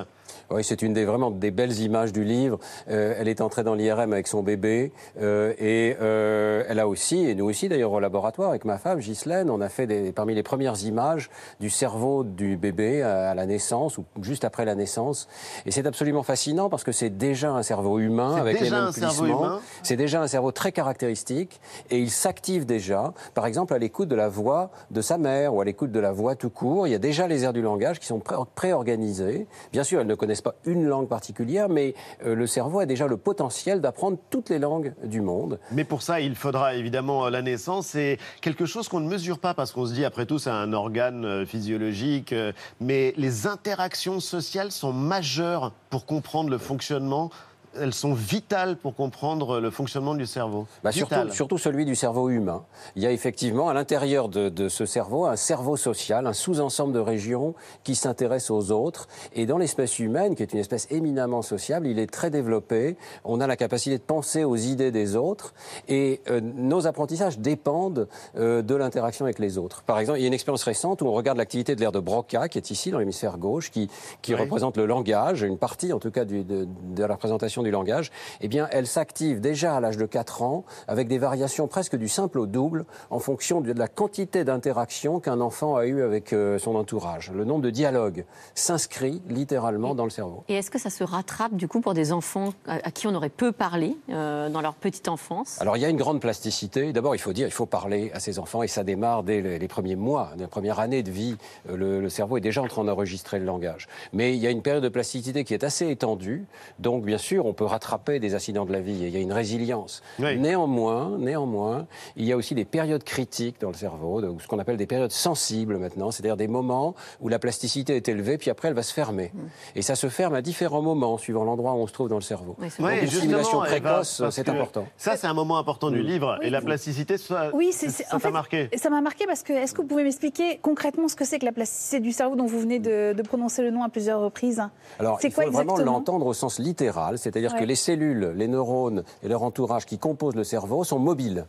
Oui, 0.51 0.63
c'est 0.63 0.81
une 0.81 0.93
des 0.93 1.05
vraiment 1.05 1.31
des 1.31 1.51
belles 1.51 1.79
images 1.79 2.11
du 2.13 2.23
livre. 2.23 2.59
Euh, 2.89 3.13
elle 3.19 3.27
est 3.27 3.41
entrée 3.41 3.63
dans 3.63 3.73
l'IRM 3.75 4.13
avec 4.13 4.27
son 4.27 4.43
bébé 4.43 4.91
euh, 5.21 5.53
et 5.59 5.95
euh, 6.01 6.63
elle 6.67 6.79
a 6.79 6.87
aussi, 6.87 7.25
et 7.29 7.35
nous 7.35 7.45
aussi 7.45 7.69
d'ailleurs 7.69 7.91
au 7.91 7.99
laboratoire 7.99 8.49
avec 8.49 8.65
ma 8.65 8.77
femme 8.77 8.99
Ghislaine, 8.99 9.49
on 9.49 9.61
a 9.61 9.69
fait 9.69 9.87
des, 9.87 10.11
parmi 10.11 10.33
les 10.35 10.43
premières 10.43 10.81
images 10.83 11.29
du 11.59 11.69
cerveau 11.69 12.23
du 12.23 12.57
bébé 12.57 13.01
à, 13.01 13.31
à 13.31 13.35
la 13.35 13.45
naissance 13.45 13.97
ou 13.97 14.05
juste 14.21 14.43
après 14.45 14.65
la 14.65 14.75
naissance. 14.75 15.27
Et 15.65 15.71
c'est 15.71 15.85
absolument 15.85 16.23
fascinant 16.23 16.69
parce 16.69 16.83
que 16.83 16.91
c'est 16.91 17.09
déjà 17.09 17.51
un 17.51 17.63
cerveau 17.63 17.99
humain 17.99 18.35
avec 18.35 18.59
les 18.59 18.69
mêmes 18.69 18.83
un 18.85 18.91
cerveau 18.91 19.23
plissements. 19.23 19.45
humain 19.45 19.59
C'est 19.83 19.95
déjà 19.97 20.21
un 20.21 20.27
cerveau 20.27 20.51
très 20.51 20.71
caractéristique 20.71 21.59
et 21.89 21.99
il 21.99 22.09
s'active 22.11 22.65
déjà, 22.65 23.13
par 23.33 23.45
exemple 23.45 23.73
à 23.73 23.77
l'écoute 23.77 24.09
de 24.09 24.15
la 24.15 24.29
voix 24.29 24.71
de 24.91 25.01
sa 25.01 25.17
mère 25.17 25.53
ou 25.53 25.61
à 25.61 25.65
l'écoute 25.65 25.91
de 25.91 25.99
la 25.99 26.11
voix 26.11 26.35
tout 26.35 26.49
court. 26.49 26.87
Il 26.87 26.91
y 26.91 26.95
a 26.95 26.99
déjà 26.99 27.27
les 27.27 27.43
aires 27.43 27.53
du 27.53 27.61
langage 27.61 27.99
qui 27.99 28.05
sont 28.07 28.19
pré- 28.19 28.35
préorganisées. 28.55 29.47
Bien 29.71 29.83
sûr, 29.83 29.99
elles 30.01 30.07
ne 30.07 30.15
connaissent 30.19 30.41
pas 30.41 30.55
une 30.65 30.85
langue 30.85 31.07
particulière, 31.07 31.69
mais 31.69 31.95
euh, 32.25 32.35
le 32.35 32.45
cerveau 32.45 32.79
a 32.79 32.85
déjà 32.85 33.07
le 33.07 33.17
potentiel 33.17 33.81
d'apprendre 33.81 34.17
toutes 34.29 34.49
les 34.49 34.59
langues 34.59 34.93
du 35.03 35.21
monde. 35.21 35.59
Mais 35.71 35.83
pour 35.83 36.03
ça, 36.03 36.19
il 36.19 36.35
faudra 36.35 36.75
évidemment 36.75 37.27
la 37.29 37.41
naissance. 37.41 37.87
C'est 37.87 38.17
quelque 38.41 38.65
chose 38.65 38.87
qu'on 38.87 38.99
ne 38.99 39.09
mesure 39.09 39.39
pas 39.39 39.53
parce 39.55 39.71
qu'on 39.71 39.85
se 39.87 39.93
dit, 39.93 40.05
après 40.05 40.25
tout, 40.27 40.37
c'est 40.37 40.51
un 40.51 40.73
organe 40.73 41.25
euh, 41.25 41.45
physiologique. 41.45 42.33
euh, 42.33 42.51
Mais 42.79 43.13
les 43.17 43.47
interactions 43.47 44.19
sociales 44.19 44.71
sont 44.71 44.93
majeures 44.93 45.71
pour 45.89 46.05
comprendre 46.05 46.49
le 46.49 46.57
fonctionnement. 46.57 47.31
Elles 47.79 47.93
sont 47.93 48.13
vitales 48.13 48.77
pour 48.77 48.95
comprendre 48.95 49.59
le 49.59 49.69
fonctionnement 49.69 50.15
du 50.15 50.25
cerveau. 50.25 50.65
Bah, 50.83 50.91
surtout, 50.91 51.57
celui 51.57 51.85
du 51.85 51.95
cerveau 51.95 52.29
humain. 52.29 52.63
Il 52.95 53.03
y 53.03 53.05
a 53.05 53.11
effectivement 53.11 53.69
à 53.69 53.73
l'intérieur 53.73 54.27
de, 54.29 54.49
de 54.49 54.69
ce 54.69 54.85
cerveau 54.85 55.25
un 55.25 55.35
cerveau 55.35 55.77
social, 55.77 56.25
un 56.25 56.33
sous-ensemble 56.33 56.93
de 56.93 56.99
régions 56.99 57.53
qui 57.83 57.95
s'intéressent 57.95 58.51
aux 58.51 58.71
autres. 58.71 59.07
Et 59.33 59.45
dans 59.45 59.57
l'espèce 59.57 59.99
humaine, 59.99 60.35
qui 60.35 60.41
est 60.43 60.51
une 60.53 60.59
espèce 60.59 60.87
éminemment 60.89 61.41
sociable, 61.41 61.85
il 61.87 61.99
est 61.99 62.11
très 62.11 62.29
développé. 62.29 62.97
On 63.23 63.39
a 63.39 63.47
la 63.47 63.55
capacité 63.55 63.97
de 63.97 64.03
penser 64.03 64.43
aux 64.43 64.55
idées 64.55 64.91
des 64.91 65.15
autres. 65.15 65.53
Et 65.87 66.21
euh, 66.29 66.41
nos 66.41 66.87
apprentissages 66.87 67.37
dépendent 67.39 68.07
euh, 68.37 68.61
de 68.61 68.75
l'interaction 68.75 69.25
avec 69.25 69.37
les 69.39 69.57
autres. 69.57 69.83
Par 69.83 69.99
exemple, 69.99 70.19
il 70.19 70.21
y 70.21 70.25
a 70.25 70.27
une 70.27 70.33
expérience 70.33 70.63
récente 70.63 71.01
où 71.01 71.05
on 71.07 71.13
regarde 71.13 71.37
l'activité 71.37 71.75
de 71.75 71.81
l'air 71.81 71.91
de 71.91 71.99
Broca, 71.99 72.47
qui 72.49 72.57
est 72.57 72.71
ici 72.71 72.89
dans 72.91 72.99
l'hémisphère 72.99 73.37
gauche, 73.37 73.69
qui, 73.71 73.89
qui 74.21 74.33
Oui. 74.33 74.39
représente 74.41 74.75
le 74.77 74.85
langage, 74.85 75.43
une 75.43 75.57
partie 75.57 75.93
en 75.93 75.99
tout 75.99 76.11
cas 76.11 76.25
du- 76.25 76.43
de, 76.43 76.67
de 76.95 77.03
la 77.03 77.13
représentation 77.13 77.58
du 77.63 77.71
langage, 77.71 78.11
eh 78.41 78.47
bien, 78.47 78.67
elle 78.71 78.87
s'active 78.87 79.41
déjà 79.41 79.75
à 79.75 79.79
l'âge 79.79 79.97
de 79.97 80.05
4 80.05 80.41
ans 80.41 80.63
avec 80.87 81.07
des 81.07 81.17
variations 81.17 81.67
presque 81.67 81.95
du 81.95 82.07
simple 82.07 82.39
au 82.39 82.45
double 82.45 82.85
en 83.09 83.19
fonction 83.19 83.61
de 83.61 83.71
la 83.73 83.87
quantité 83.87 84.43
d'interactions 84.43 85.19
qu'un 85.19 85.41
enfant 85.41 85.75
a 85.75 85.85
eu 85.85 86.01
avec 86.01 86.33
euh, 86.33 86.59
son 86.59 86.75
entourage. 86.75 87.31
Le 87.31 87.45
nombre 87.45 87.61
de 87.61 87.69
dialogues 87.69 88.25
s'inscrit 88.55 89.21
littéralement 89.29 89.95
dans 89.95 90.03
le 90.03 90.09
cerveau. 90.09 90.43
Et 90.47 90.55
est-ce 90.55 90.71
que 90.71 90.79
ça 90.79 90.89
se 90.89 91.03
rattrape 91.03 91.53
du 91.55 91.67
coup 91.67 91.81
pour 91.81 91.93
des 91.93 92.11
enfants 92.11 92.53
à, 92.67 92.91
qui 92.91 93.07
on 93.07 93.15
aurait 93.15 93.29
peu 93.29 93.51
parlé 93.51 93.95
euh, 94.09 94.49
dans 94.49 94.61
leur 94.61 94.73
petite 94.75 95.07
enfance? 95.07 95.61
Alors 95.61 95.77
il 95.77 95.81
y 95.81 95.85
a 95.85 95.89
une 95.89 95.97
grande 95.97 96.21
plasticité. 96.21 96.93
D'abord, 96.93 97.15
il 97.15 97.19
faut 97.19 97.33
dire, 97.33 97.47
il 97.47 97.53
faut 97.53 97.65
parler 97.65 98.11
à 98.13 98.19
ces 98.19 98.39
enfants 98.39 98.63
et 98.63 98.67
ça 98.67 98.83
démarre 98.83 99.23
dès 99.23 99.41
les, 99.41 99.59
les 99.59 99.67
premiers 99.67 99.95
mois, 99.95 100.31
les 100.37 100.47
premières 100.47 100.79
années 100.79 101.03
de 101.03 101.11
vie. 101.11 101.37
Euh, 101.69 101.77
Le, 101.77 102.01
le 102.01 102.09
cerveau 102.09 102.37
est 102.37 102.41
déjà 102.41 102.61
en 102.61 102.67
train 102.67 102.83
d'enregistrer 102.83 103.39
le 103.39 103.45
langage. 103.45 103.87
Mais 104.13 104.35
il 104.35 104.41
y 104.41 104.47
a 104.47 104.49
une 104.49 104.61
période 104.61 104.83
de 104.83 104.89
plasticité 104.89 105.43
qui 105.43 105.53
est 105.53 105.63
assez 105.63 105.89
étendue. 105.89 106.45
Donc 106.79 107.05
bien 107.05 107.17
sûr, 107.17 107.45
on 107.49 107.53
peut 107.53 107.65
rattraper 107.65 108.19
des 108.19 108.35
accidents 108.35 108.65
de 108.65 108.71
la 108.71 108.79
vie. 108.79 108.97
Il 109.01 109.09
y 109.09 109.17
a 109.17 109.19
une 109.19 109.33
résilience. 109.33 110.01
Néanmoins, 110.19 111.17
néanmoins, 111.17 111.87
il 112.15 112.25
y 112.25 112.31
a 112.31 112.37
aussi 112.37 112.55
des 112.55 112.65
périodes 112.65 113.03
critiques 113.03 113.59
dans 113.59 113.69
le 113.69 113.75
cerveau, 113.75 114.21
donc 114.21 114.41
ce 114.41 114.47
qu'on 114.47 114.59
appelle 114.59 114.77
des 114.77 114.85
périodes 114.85 115.11
sensibles 115.11 115.77
maintenant, 115.77 116.11
c'est-à-dire 116.11 116.37
des 116.37 116.47
moments 116.47 116.95
où 117.21 117.27
la 117.27 117.39
plasticité 117.39 117.95
est 117.95 118.07
élevée, 118.07 118.37
puis 118.37 118.49
après 118.49 118.67
elle 118.67 118.73
va 118.73 118.83
se 118.83 118.93
fermer. 118.93 119.31
Et 119.75 119.81
ça 119.81 119.95
se 119.95 120.07
ferme 120.09 120.35
à 120.35 120.41
différents 120.41 120.81
moments, 120.81 121.17
suivant 121.17 121.43
l'endroit 121.43 121.73
où 121.73 121.77
on 121.77 121.87
se 121.87 121.93
trouve 121.93 122.09
dans 122.09 122.15
le 122.15 122.21
cerveau. 122.21 122.55
Ouais, 122.59 122.69
donc 122.95 123.01
une 123.03 123.09
stimulation 123.09 123.59
précoce, 123.61 124.21
c'est 124.29 124.47
important. 124.49 124.85
Ça, 124.97 125.17
c'est 125.17 125.27
un 125.27 125.33
moment 125.33 125.57
important 125.57 125.89
du 125.89 126.01
livre. 126.01 126.37
Et 126.41 126.49
la 126.49 126.61
plasticité, 126.61 127.17
ça 127.17 127.49
Oui, 127.53 127.71
ça 127.71 127.87
en 128.15 128.19
fait, 128.19 128.31
marqué? 128.31 128.69
Ça 128.77 128.89
m'a 128.89 129.01
marqué 129.01 129.25
parce 129.25 129.43
que 129.43 129.53
est-ce 129.53 129.73
que 129.73 129.81
vous 129.81 129.87
pouvez 129.87 130.03
m'expliquer 130.03 130.59
concrètement 130.61 131.07
ce 131.07 131.15
que 131.15 131.25
c'est 131.25 131.39
que 131.39 131.45
la 131.45 131.51
plasticité 131.51 131.99
du 131.99 132.11
cerveau 132.11 132.35
dont 132.35 132.45
vous 132.45 132.59
venez 132.59 132.79
de, 132.79 133.13
de 133.13 133.21
prononcer 133.23 133.61
le 133.61 133.71
nom 133.71 133.83
à 133.83 133.89
plusieurs 133.89 134.19
reprises? 134.21 134.61
Alors, 134.99 135.19
il 135.23 135.31
faut 135.31 135.41
quoi 135.41 135.49
vraiment 135.49 135.77
l'entendre 135.77 136.25
au 136.25 136.33
sens 136.33 136.59
littéral, 136.59 137.17
c'est-à-dire 137.17 137.38
que 137.47 137.59
Ouais. 137.61 137.65
les 137.65 137.75
cellules, 137.75 138.33
les 138.35 138.47
neurones 138.47 139.03
et 139.23 139.27
leur 139.27 139.43
entourage 139.43 139.85
qui 139.85 139.97
composent 139.97 140.35
le 140.35 140.43
cerveau 140.43 140.83
sont 140.83 140.99
mobiles. 140.99 141.45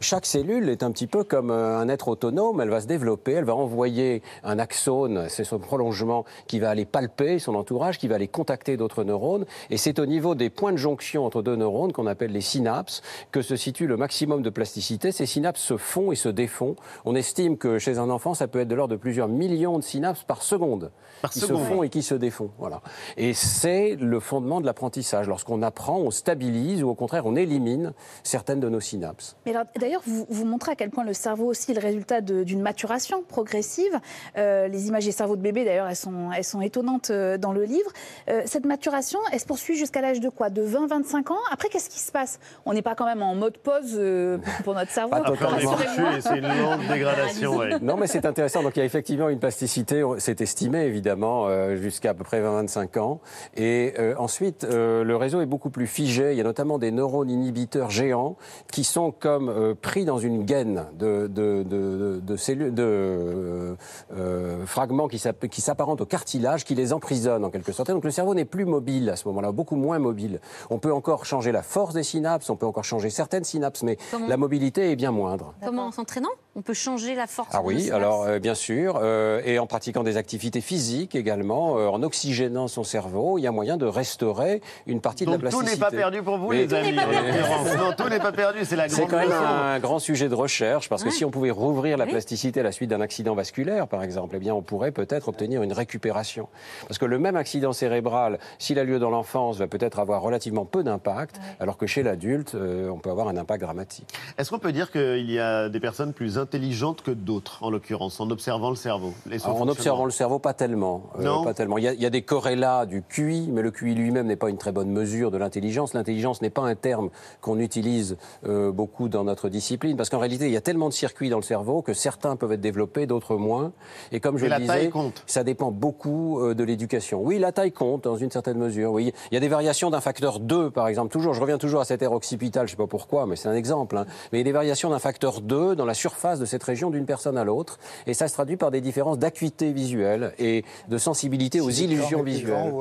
Chaque 0.00 0.26
cellule 0.26 0.68
est 0.68 0.82
un 0.82 0.90
petit 0.92 1.06
peu 1.06 1.24
comme 1.24 1.50
euh, 1.50 1.78
un 1.78 1.88
être 1.88 2.08
autonome, 2.08 2.60
elle 2.60 2.68
va 2.70 2.80
se 2.80 2.86
développer, 2.86 3.32
elle 3.32 3.44
va 3.44 3.54
envoyer 3.54 4.22
un 4.44 4.58
axone, 4.58 5.26
c'est 5.28 5.44
son 5.44 5.58
prolongement 5.58 6.24
qui 6.46 6.58
va 6.60 6.70
aller 6.70 6.84
palper 6.84 7.38
son 7.38 7.54
entourage, 7.54 7.98
qui 7.98 8.08
va 8.08 8.16
aller 8.16 8.28
contacter 8.28 8.76
d'autres 8.76 9.04
neurones, 9.04 9.46
et 9.70 9.76
c'est 9.76 9.98
au 9.98 10.06
niveau 10.06 10.34
des 10.34 10.50
points 10.50 10.72
de 10.72 10.76
jonction 10.76 11.24
entre 11.24 11.42
deux 11.42 11.56
neurones 11.56 11.92
qu'on 11.92 12.06
appelle 12.06 12.32
les 12.32 12.40
synapses 12.40 13.02
que 13.32 13.42
se 13.42 13.56
situe 13.56 13.86
le 13.86 13.96
maximum 13.96 14.42
de 14.42 14.50
plasticité. 14.50 15.12
Ces 15.12 15.26
synapses 15.26 15.60
se 15.62 15.76
font 15.76 16.12
et 16.12 16.16
se 16.16 16.28
défont. 16.28 16.76
On 17.04 17.14
estime 17.14 17.56
que 17.56 17.78
chez 17.78 17.98
un 17.98 18.10
enfant, 18.10 18.34
ça 18.34 18.48
peut 18.48 18.60
être 18.60 18.68
de 18.68 18.74
l'ordre 18.74 18.92
de 18.94 19.00
plusieurs 19.00 19.28
millions 19.28 19.78
de 19.78 19.84
synapses 19.84 20.24
par 20.24 20.42
seconde 20.42 20.90
Par 21.22 21.30
qui 21.30 21.40
seconde. 21.40 21.60
se 21.62 21.64
font 21.64 21.82
et 21.82 21.88
qui 21.88 22.02
se 22.02 22.14
défont. 22.14 22.50
Voilà. 22.58 22.80
Et 23.16 23.32
c'est 23.34 23.96
le 23.96 24.20
fondement 24.20 24.60
de 24.60 24.66
l'apprentissage. 24.66 25.28
Lorsqu'on 25.30 25.62
apprend, 25.62 25.96
on 25.98 26.10
stabilise 26.10 26.82
ou 26.82 26.88
au 26.90 26.94
contraire 26.94 27.24
on 27.24 27.36
élimine 27.36 27.92
certaines 28.24 28.60
de 28.60 28.68
nos 28.68 28.80
synapses. 28.80 29.36
Mais 29.46 29.52
alors, 29.52 29.64
d'ailleurs, 29.78 30.02
vous, 30.06 30.26
vous 30.28 30.44
montrez 30.44 30.72
à 30.72 30.74
quel 30.74 30.90
point 30.90 31.04
le 31.04 31.12
cerveau 31.14 31.46
aussi 31.46 31.70
est 31.70 31.74
le 31.74 31.80
résultat 31.80 32.20
de- 32.20 32.42
d'une 32.44 32.60
maturation 32.60 33.22
progressive. 33.22 33.98
Euh, 34.36 34.66
les 34.68 34.88
images 34.88 35.04
des 35.04 35.12
cerveaux 35.12 35.36
de 35.36 35.40
bébé, 35.42 35.64
d'ailleurs, 35.64 35.86
elles 35.88 35.96
sont, 35.96 36.30
elles 36.36 36.44
sont 36.44 36.60
étonnantes 36.60 37.10
euh, 37.10 37.38
dans 37.38 37.52
le 37.52 37.62
livre. 37.64 37.90
Euh, 38.28 38.42
cette 38.44 38.66
maturation, 38.66 39.20
elle 39.32 39.38
se 39.40 39.46
poursuit 39.46 39.76
jusqu'à 39.76 40.00
l'âge 40.00 40.20
de 40.20 40.28
quoi? 40.28 40.50
De 40.50 40.66
20-25 40.66 41.32
ans? 41.32 41.36
Après, 41.52 41.68
qu'est-ce 41.68 41.88
qui 41.88 42.00
se 42.00 42.10
passe? 42.12 42.38
On 42.66 42.72
n'est 42.74 42.82
pas 42.82 42.94
quand 42.96 43.06
même 43.06 43.22
en 43.22 43.34
mode 43.36 43.56
pause 43.58 43.94
euh, 43.96 44.38
pour 44.64 44.74
notre 44.74 44.90
cerveau 44.90 45.12
Pas 45.12 45.22
totalement. 45.22 45.70
rassurez-moi. 45.76 47.78
Non, 47.80 47.96
mais 47.96 48.06
c'est 48.06 48.26
intéressant. 48.26 48.62
Donc, 48.62 48.76
il 48.76 48.80
y 48.80 48.82
a 48.82 48.86
effectivement 48.86 49.28
une 49.28 49.38
plasticité, 49.38 50.02
c'est 50.18 50.40
estimé 50.40 50.84
évidemment, 50.84 51.48
jusqu'à 51.76 52.10
à 52.10 52.14
peu 52.14 52.24
près 52.24 52.40
20-25 52.40 52.98
ans. 52.98 53.20
Et 53.56 53.94
euh, 53.98 54.14
ensuite, 54.18 54.64
euh, 54.64 55.04
le 55.04 55.16
réseau 55.20 55.40
est 55.40 55.46
beaucoup 55.46 55.70
plus 55.70 55.86
figé. 55.86 56.32
Il 56.32 56.38
y 56.38 56.40
a 56.40 56.44
notamment 56.44 56.78
des 56.78 56.90
neurones 56.90 57.30
inhibiteurs 57.30 57.90
géants 57.90 58.36
qui 58.72 58.82
sont 58.84 59.12
comme 59.12 59.48
euh, 59.48 59.74
pris 59.80 60.04
dans 60.04 60.18
une 60.18 60.44
gaine 60.44 60.86
de, 60.98 61.28
de, 61.28 61.62
de, 61.62 62.20
de 62.22 62.36
cellules, 62.36 62.74
de 62.74 62.82
euh, 62.82 63.74
euh, 64.16 64.66
fragments 64.66 65.06
qui 65.08 65.18
s'app- 65.18 65.46
qui 65.48 65.60
s'apparentent 65.60 66.00
au 66.00 66.06
cartilage, 66.06 66.64
qui 66.64 66.74
les 66.74 66.92
emprisonnent 66.92 67.44
en 67.44 67.50
quelque 67.50 67.72
sorte. 67.72 67.88
Et 67.90 67.92
donc 67.92 68.04
le 68.04 68.10
cerveau 68.10 68.34
n'est 68.34 68.44
plus 68.44 68.64
mobile 68.64 69.08
à 69.10 69.16
ce 69.16 69.28
moment-là, 69.28 69.52
beaucoup 69.52 69.76
moins 69.76 69.98
mobile. 69.98 70.40
On 70.70 70.78
peut 70.78 70.92
encore 70.92 71.24
changer 71.24 71.52
la 71.52 71.62
force 71.62 71.94
des 71.94 72.02
synapses, 72.02 72.50
on 72.50 72.56
peut 72.56 72.66
encore 72.66 72.84
changer 72.84 73.10
certaines 73.10 73.44
synapses, 73.44 73.82
mais 73.82 73.96
Comment 74.10 74.26
la 74.26 74.36
mobilité 74.36 74.90
est 74.90 74.96
bien 74.96 75.12
moindre. 75.12 75.54
Comment 75.64 75.86
en 75.86 75.92
s'entraînant? 75.92 76.30
On 76.56 76.62
peut 76.62 76.74
changer 76.74 77.14
la 77.14 77.28
force 77.28 77.50
Ah 77.52 77.60
oui, 77.62 77.92
alors 77.92 78.24
euh, 78.24 78.40
bien 78.40 78.56
sûr, 78.56 78.98
euh, 79.00 79.40
et 79.44 79.60
en 79.60 79.68
pratiquant 79.68 80.02
des 80.02 80.16
activités 80.16 80.60
physiques 80.60 81.14
également, 81.14 81.78
euh, 81.78 81.86
en 81.86 82.02
oxygénant 82.02 82.66
son 82.66 82.82
cerveau, 82.82 83.38
il 83.38 83.42
y 83.42 83.46
a 83.46 83.52
moyen 83.52 83.76
de 83.76 83.86
restaurer 83.86 84.60
une 84.88 85.00
partie 85.00 85.24
Donc 85.26 85.38
de 85.38 85.44
la 85.44 85.50
tout 85.50 85.58
plasticité. 85.58 85.84
n'est 85.84 85.90
pas 85.90 85.96
perdu 85.96 86.22
pour 86.24 86.38
vous, 86.38 86.50
Mais- 86.50 86.66
les 86.66 86.74
amis. 86.74 86.92
Non, 86.96 87.92
tout 87.96 88.08
n'est 88.08 88.18
pas 88.18 88.32
perdu, 88.32 88.58
c'est 88.64 88.74
la 88.74 88.88
C'est 88.88 88.96
grande 89.06 89.10
quand 89.10 89.18
même 89.18 89.30
un 89.32 89.78
grand 89.78 90.00
sujet 90.00 90.28
de 90.28 90.34
recherche, 90.34 90.88
parce 90.88 91.04
que 91.04 91.08
Ouais. 91.10 91.14
si 91.14 91.24
on 91.24 91.30
pouvait 91.30 91.52
rouvrir 91.52 91.96
la 91.96 92.06
plasticité 92.06 92.58
à 92.60 92.62
la 92.64 92.72
suite 92.72 92.90
d'un 92.90 93.00
accident 93.00 93.36
vasculaire, 93.36 93.86
par 93.86 94.02
exemple, 94.02 94.34
eh 94.36 94.40
bien, 94.40 94.52
on 94.52 94.60
pourrait 94.62 94.90
peut-être 94.90 95.28
obtenir 95.28 95.62
une 95.62 95.72
récupération. 95.72 96.48
Parce 96.88 96.98
que 96.98 97.04
le 97.06 97.20
même 97.20 97.36
accident 97.36 97.72
cérébral, 97.72 98.40
s'il 98.58 98.80
a 98.80 98.84
lieu 98.84 98.98
dans 98.98 99.10
l'enfance, 99.10 99.56
va 99.58 99.68
peut-être 99.68 100.00
avoir 100.00 100.20
relativement 100.20 100.64
peu 100.64 100.82
d'impact, 100.82 101.36
alors 101.60 101.76
que 101.76 101.86
chez 101.86 102.02
l'adulte, 102.02 102.56
euh, 102.56 102.88
on 102.90 102.98
peut 102.98 103.10
avoir 103.10 103.28
un 103.28 103.36
impact 103.36 103.62
dramatique. 103.62 104.12
Est-ce 104.36 104.50
qu'on 104.50 104.58
peut 104.58 104.72
dire 104.72 104.90
qu'il 104.90 105.30
y 105.30 105.38
a 105.38 105.68
des 105.68 105.78
personnes 105.80 106.12
plus 106.12 106.39
intelligentes 106.40 107.02
que 107.02 107.12
d'autres, 107.12 107.58
en 107.62 107.70
l'occurrence, 107.70 108.20
en 108.20 108.30
observant 108.30 108.70
le 108.70 108.76
cerveau 108.76 109.12
en 109.44 109.68
observant 109.68 110.04
le 110.06 110.10
cerveau, 110.10 110.38
pas 110.38 110.54
tellement. 110.54 111.04
Euh, 111.18 111.22
Non. 111.24 111.44
pas 111.44 111.54
tellement. 111.54 111.78
Il 111.78 111.84
y, 111.84 111.88
a, 111.88 111.92
il 111.92 112.00
y 112.00 112.06
a 112.06 112.10
des 112.10 112.22
corrélats 112.22 112.86
du 112.86 113.02
QI, 113.02 113.48
mais 113.52 113.62
le 113.62 113.70
QI 113.70 113.94
lui-même 113.94 114.26
n'est 114.26 114.36
pas 114.36 114.50
une 114.50 114.56
très 114.58 114.72
bonne 114.72 114.90
mesure 114.90 115.30
de 115.30 115.36
l'intelligence. 115.38 115.94
L'intelligence 115.94 116.42
n'est 116.42 116.50
pas 116.50 116.62
un 116.62 116.74
terme 116.74 117.10
qu'on 117.40 117.58
utilise 117.60 118.16
euh, 118.46 118.72
beaucoup 118.72 119.08
dans 119.08 119.22
notre 119.24 119.48
discipline, 119.48 119.96
parce 119.96 120.08
qu'en 120.10 120.18
réalité, 120.18 120.46
il 120.46 120.52
y 120.52 120.56
a 120.56 120.60
tellement 120.60 120.88
de 120.88 120.94
circuits 120.94 121.28
dans 121.30 121.36
le 121.36 121.42
cerveau 121.42 121.82
que 121.82 121.92
certains 121.92 122.36
peuvent 122.36 122.52
être 122.52 122.60
développés, 122.60 123.06
d'autres 123.06 123.36
moins. 123.36 123.72
Et 124.12 124.20
comme 124.20 124.38
je 124.38 124.44
le 124.44 124.50
la 124.50 124.60
disais, 124.60 124.90
ça 125.26 125.44
dépend 125.44 125.70
beaucoup 125.70 126.40
euh, 126.40 126.54
de 126.54 126.64
l'éducation. 126.64 127.20
Oui, 127.22 127.38
la 127.38 127.52
taille 127.52 127.72
compte 127.72 128.04
dans 128.04 128.16
une 128.16 128.30
certaine 128.30 128.58
mesure. 128.58 128.92
Oui, 128.92 129.12
il 129.30 129.34
y 129.34 129.36
a 129.36 129.40
des 129.40 129.48
variations 129.48 129.90
d'un 129.90 130.00
facteur 130.00 130.40
2, 130.40 130.70
par 130.70 130.88
exemple. 130.88 131.10
Toujours, 131.12 131.34
je 131.34 131.40
reviens 131.40 131.58
toujours 131.58 131.80
à 131.80 131.84
cette 131.84 132.02
aire 132.02 132.12
occipitale, 132.12 132.66
je 132.68 132.72
ne 132.74 132.76
sais 132.76 132.82
pas 132.82 132.86
pourquoi, 132.86 133.26
mais 133.26 133.36
c'est 133.36 133.48
un 133.48 133.54
exemple. 133.54 133.96
hein. 133.96 134.06
Mais 134.32 134.38
il 134.38 134.40
y 134.40 134.44
a 134.44 134.44
des 134.44 134.52
variations 134.52 134.90
d'un 134.90 134.98
facteur 135.00 135.40
2 135.40 135.74
dans 135.74 135.84
la 135.84 135.94
surface 135.94 136.29
de 136.38 136.44
cette 136.44 136.62
région 136.62 136.90
d'une 136.90 137.06
personne 137.06 137.36
à 137.36 137.44
l'autre, 137.44 137.78
et 138.06 138.14
ça 138.14 138.28
se 138.28 138.34
traduit 138.34 138.56
par 138.56 138.70
des 138.70 138.80
différences 138.80 139.18
d'acuité 139.18 139.72
visuelle 139.72 140.32
et 140.38 140.64
de 140.88 140.98
sensibilité 140.98 141.60
aux 141.60 141.70
illusions 141.70 142.22
visuelles. 142.22 142.72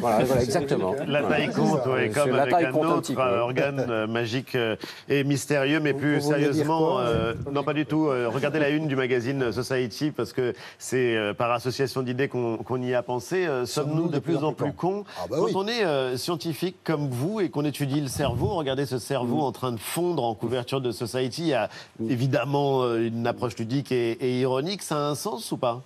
Voilà, 0.00 0.24
voilà, 0.24 0.42
exactement. 0.42 0.94
La 1.06 1.22
taille 1.22 1.50
compte, 1.50 1.80
oui, 1.86 2.10
comme 2.10 2.30
la 2.30 2.42
avec 2.42 2.54
taille 2.54 2.66
un 2.66 2.72
compte 2.72 2.84
un 2.86 2.92
autre 2.96 3.18
euh, 3.18 3.40
organe 3.40 3.86
euh, 3.88 4.06
magique 4.06 4.54
euh, 4.54 4.76
et 5.08 5.24
mystérieux, 5.24 5.80
mais 5.80 5.92
plus 5.92 6.18
vous 6.20 6.28
sérieusement, 6.28 6.92
quoi 6.92 7.00
euh, 7.02 7.34
non 7.52 7.62
pas 7.62 7.74
du 7.74 7.84
tout. 7.86 8.06
euh, 8.08 8.28
regardez 8.28 8.58
la 8.58 8.68
une 8.70 8.86
du 8.86 8.96
magazine 8.96 9.52
Society 9.52 10.10
parce 10.10 10.32
que 10.32 10.54
c'est 10.78 11.16
par 11.36 11.50
association 11.52 12.02
d'idées 12.02 12.28
qu'on 12.28 12.58
qu'on 12.58 12.80
y 12.82 12.94
a 12.94 13.02
pensé. 13.02 13.46
Sommes-nous 13.64 14.08
de 14.08 14.18
plus 14.18 14.36
en 14.38 14.52
plus 14.52 14.72
cons 14.72 15.04
bah 15.28 15.36
Quand 15.38 15.44
oui. 15.44 15.52
on 15.54 15.66
est 15.68 15.84
euh, 15.84 16.16
scientifique 16.16 16.76
comme 16.84 17.08
vous 17.08 17.40
et 17.40 17.48
qu'on 17.50 17.64
étudie 17.64 18.00
le 18.00 18.08
cerveau, 18.08 18.48
regardez 18.48 18.86
ce 18.86 18.98
cerveau 18.98 19.40
en 19.40 19.52
train 19.52 19.72
de 19.72 19.80
fondre 19.80 20.22
en 20.24 20.34
couverture 20.34 20.80
de 20.80 20.90
Society. 20.92 21.42
Il 21.42 21.48
y 21.48 21.54
a 21.54 21.68
évidemment 22.08 22.77
euh, 22.77 22.77
une 22.84 23.26
approche 23.26 23.56
ludique 23.56 23.92
et, 23.92 24.40
ironique. 24.40 24.82
Ça 24.82 24.96
a 24.96 25.10
un 25.10 25.14
sens 25.14 25.52
ou 25.52 25.56
pas? 25.56 25.82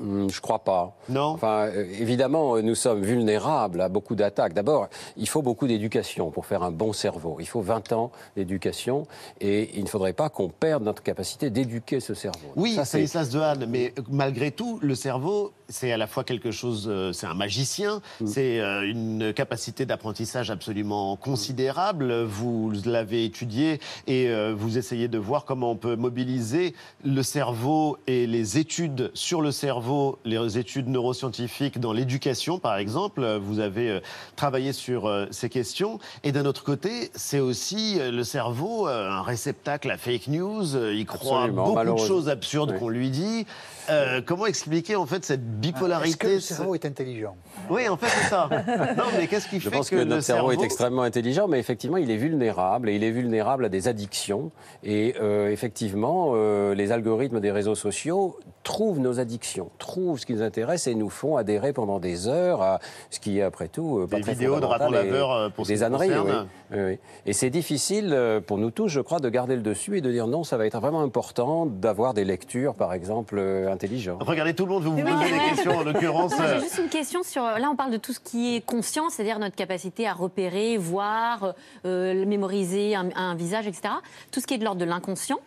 Je 0.00 0.40
crois 0.40 0.60
pas. 0.60 0.96
Non. 1.08 1.28
Enfin, 1.28 1.66
euh, 1.66 1.86
évidemment, 1.98 2.56
euh, 2.56 2.62
nous 2.62 2.74
sommes 2.74 3.02
vulnérables 3.02 3.80
à 3.80 3.88
beaucoup 3.88 4.14
d'attaques. 4.14 4.54
D'abord, 4.54 4.88
il 5.16 5.28
faut 5.28 5.42
beaucoup 5.42 5.66
d'éducation 5.66 6.30
pour 6.30 6.46
faire 6.46 6.62
un 6.62 6.70
bon 6.70 6.92
cerveau. 6.92 7.36
Il 7.40 7.46
faut 7.46 7.60
20 7.60 7.92
ans 7.92 8.10
d'éducation 8.36 9.06
et 9.40 9.70
il 9.76 9.84
ne 9.84 9.88
faudrait 9.88 10.12
pas 10.12 10.28
qu'on 10.28 10.48
perde 10.48 10.82
notre 10.82 11.02
capacité 11.02 11.50
d'éduquer 11.50 12.00
ce 12.00 12.14
cerveau. 12.14 12.38
Oui, 12.56 12.74
Ça, 12.74 12.84
c'est 12.84 13.06
Stanislas 13.06 13.30
Dehaene, 13.30 13.66
mais 13.68 13.94
malgré 14.08 14.50
tout, 14.50 14.78
le 14.82 14.94
cerveau, 14.94 15.52
c'est 15.70 15.92
à 15.92 15.96
la 15.96 16.06
fois 16.06 16.24
quelque 16.24 16.50
chose, 16.50 16.88
euh, 16.90 17.12
c'est 17.12 17.26
un 17.26 17.34
magicien, 17.34 18.02
c'est 18.26 18.60
euh, 18.60 18.82
une 18.82 19.32
capacité 19.32 19.86
d'apprentissage 19.86 20.50
absolument 20.50 21.16
considérable. 21.16 22.24
Vous 22.24 22.72
l'avez 22.84 23.24
étudié 23.24 23.80
et 24.06 24.28
euh, 24.28 24.52
vous 24.54 24.78
essayez 24.78 25.08
de 25.08 25.18
voir 25.18 25.44
comment 25.44 25.70
on 25.70 25.76
peut 25.76 25.96
mobiliser 25.96 26.74
le 27.04 27.22
cerveau 27.22 27.96
et 28.06 28.26
les 28.26 28.58
études 28.58 29.10
sur 29.14 29.40
le 29.40 29.52
cerveau, 29.52 29.89
les 30.24 30.58
études 30.58 30.88
neuroscientifiques 30.88 31.78
dans 31.80 31.92
l'éducation, 31.92 32.58
par 32.58 32.76
exemple. 32.76 33.38
Vous 33.42 33.58
avez 33.60 33.90
euh, 33.90 34.00
travaillé 34.36 34.72
sur 34.72 35.06
euh, 35.06 35.26
ces 35.30 35.48
questions. 35.48 35.98
Et 36.24 36.32
d'un 36.32 36.44
autre 36.46 36.64
côté, 36.64 37.10
c'est 37.14 37.40
aussi 37.40 37.98
euh, 38.00 38.10
le 38.10 38.24
cerveau, 38.24 38.88
euh, 38.88 39.08
un 39.10 39.22
réceptacle 39.22 39.90
à 39.90 39.96
fake 39.96 40.28
news. 40.28 40.76
Euh, 40.76 40.94
Il 40.94 41.06
croit 41.06 41.38
à 41.38 41.42
Absolument, 41.44 41.64
beaucoup 41.72 42.02
de 42.02 42.06
choses 42.06 42.28
absurdes 42.28 42.70
Oui. 42.72 42.78
qu'on 42.78 42.88
lui 42.88 43.10
dit. 43.10 43.46
Euh, 43.88 44.20
comment 44.24 44.46
expliquer 44.46 44.94
en 44.94 45.06
fait 45.06 45.24
cette 45.24 45.44
bipolarité 45.60 46.10
Est-ce 46.10 46.16
que 46.18 46.26
le 46.28 46.40
ce- 46.40 46.54
cerveau 46.54 46.74
est 46.74 46.84
intelligent? 46.84 47.34
Oui, 47.70 47.88
en 47.88 47.96
fait, 47.96 48.06
c'est 48.06 48.28
ça. 48.28 48.48
non, 48.96 49.04
mais 49.18 49.26
qu'est-ce 49.26 49.48
qui 49.48 49.58
Je 49.58 49.68
fait 49.68 49.76
pense 49.76 49.90
que, 49.90 49.96
que, 49.96 50.00
le 50.00 50.04
notre 50.06 50.22
cerveau, 50.22 50.50
cerveau 50.50 50.62
est 50.62 50.64
extrêmement 50.64 51.02
intelligent, 51.02 51.48
mais 51.48 51.58
effectivement, 51.58 51.96
il 51.96 52.10
est 52.10 52.16
vulnérable 52.16 52.88
et 52.88 52.94
il 52.96 53.02
est 53.02 53.10
vulnérable 53.10 53.64
à 53.64 53.68
des 53.68 53.88
addictions. 53.88 54.52
Et 54.84 55.14
euh, 55.20 55.50
effectivement, 55.50 56.32
euh, 56.34 56.74
les 56.74 56.92
algorithmes 56.92 57.40
des 57.40 57.50
réseaux 57.50 57.74
sociaux 57.74 58.38
trouvent 58.62 59.00
nos 59.00 59.18
addictions, 59.18 59.69
trouvent 59.78 60.18
ce 60.18 60.26
qui 60.26 60.34
nous 60.34 60.42
intéresse 60.42 60.86
et 60.86 60.94
nous 60.94 61.08
font 61.10 61.36
adhérer 61.36 61.72
pendant 61.72 61.98
des 61.98 62.28
heures 62.28 62.62
à 62.62 62.80
ce 63.10 63.20
qui 63.20 63.38
est 63.38 63.42
après 63.42 63.68
tout 63.68 63.98
euh, 64.00 64.06
pas 64.06 64.16
Des 64.16 64.22
très 64.22 64.32
vidéos 64.32 64.60
de 64.60 64.64
raton 64.66 64.88
et- 64.90 64.92
laveur, 64.92 65.32
euh, 65.32 65.48
pour 65.48 65.64
des 65.66 65.76
qui 65.76 65.84
âneries. 65.84 66.10
oui. 66.10 66.32
Oui. 66.72 66.98
Et 67.26 67.32
c'est 67.32 67.50
difficile 67.50 68.10
euh, 68.12 68.40
pour 68.40 68.58
nous 68.58 68.70
tous, 68.70 68.88
je 68.88 69.00
crois, 69.00 69.18
de 69.18 69.28
garder 69.28 69.56
le 69.56 69.62
dessus 69.62 69.98
et 69.98 70.00
de 70.00 70.10
dire 70.10 70.26
non, 70.26 70.44
ça 70.44 70.56
va 70.56 70.66
être 70.66 70.78
vraiment 70.80 71.00
important 71.02 71.66
d'avoir 71.66 72.14
des 72.14 72.24
lectures, 72.24 72.74
par 72.74 72.92
exemple, 72.92 73.38
intelligentes. 73.68 74.22
Regardez, 74.22 74.54
tout 74.54 74.66
le 74.66 74.72
monde 74.72 74.84
vous 74.84 74.92
Oui, 74.94 75.02
pose 75.02 75.12
oui. 75.22 75.32
des 75.32 75.50
questions 75.50 75.76
en 75.78 75.82
l'occurrence. 75.82 76.32
J'ai 76.38 76.60
juste 76.60 76.78
une 76.78 76.88
question 76.88 77.22
sur. 77.22 77.42
Là, 77.42 77.68
on 77.70 77.76
parle 77.76 77.90
de 77.90 77.96
tout 77.96 78.12
ce 78.12 78.20
qui 78.20 78.56
est 78.56 78.60
conscient, 78.64 79.08
c'est-à-dire 79.10 79.38
notre 79.38 79.56
capacité 79.56 80.06
à 80.06 80.12
repérer, 80.12 80.76
voir, 80.76 81.54
euh, 81.84 82.24
mémoriser 82.26 82.94
un, 82.94 83.08
un 83.16 83.34
visage, 83.34 83.66
etc. 83.66 83.94
Tout 84.30 84.40
ce 84.40 84.46
qui 84.46 84.54
est 84.54 84.58
de 84.58 84.64
l'ordre 84.64 84.80
de 84.80 84.84
l'inconscient. 84.84 85.38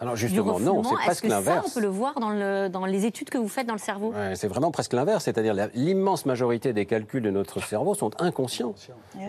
Alors 0.00 0.16
justement, 0.16 0.58
non, 0.60 0.82
c'est 0.84 0.94
presque 0.96 1.24
l'inverse. 1.24 1.66
on 1.68 1.70
peut 1.74 1.80
le 1.80 1.88
voir 1.88 2.18
dans, 2.20 2.30
le- 2.30 2.68
dans 2.68 2.84
les 2.86 3.06
études 3.06 3.30
que 3.30 3.38
vous 3.38 3.48
faites 3.48 3.66
dans 3.66 3.72
le 3.74 3.78
cerveau? 3.78 4.12
Ouais, 4.12 4.34
c'est 4.36 4.48
vraiment 4.48 4.70
presque 4.70 4.92
l'inverse, 4.92 5.24
c'est-à-dire 5.24 5.54
l'immense 5.74 6.26
majorité 6.26 6.72
des 6.72 6.86
calculs 6.86 7.22
de 7.22 7.30
notre 7.30 7.62
cerveau 7.62 7.94
sont 7.94 8.10
inconscients, 8.20 8.74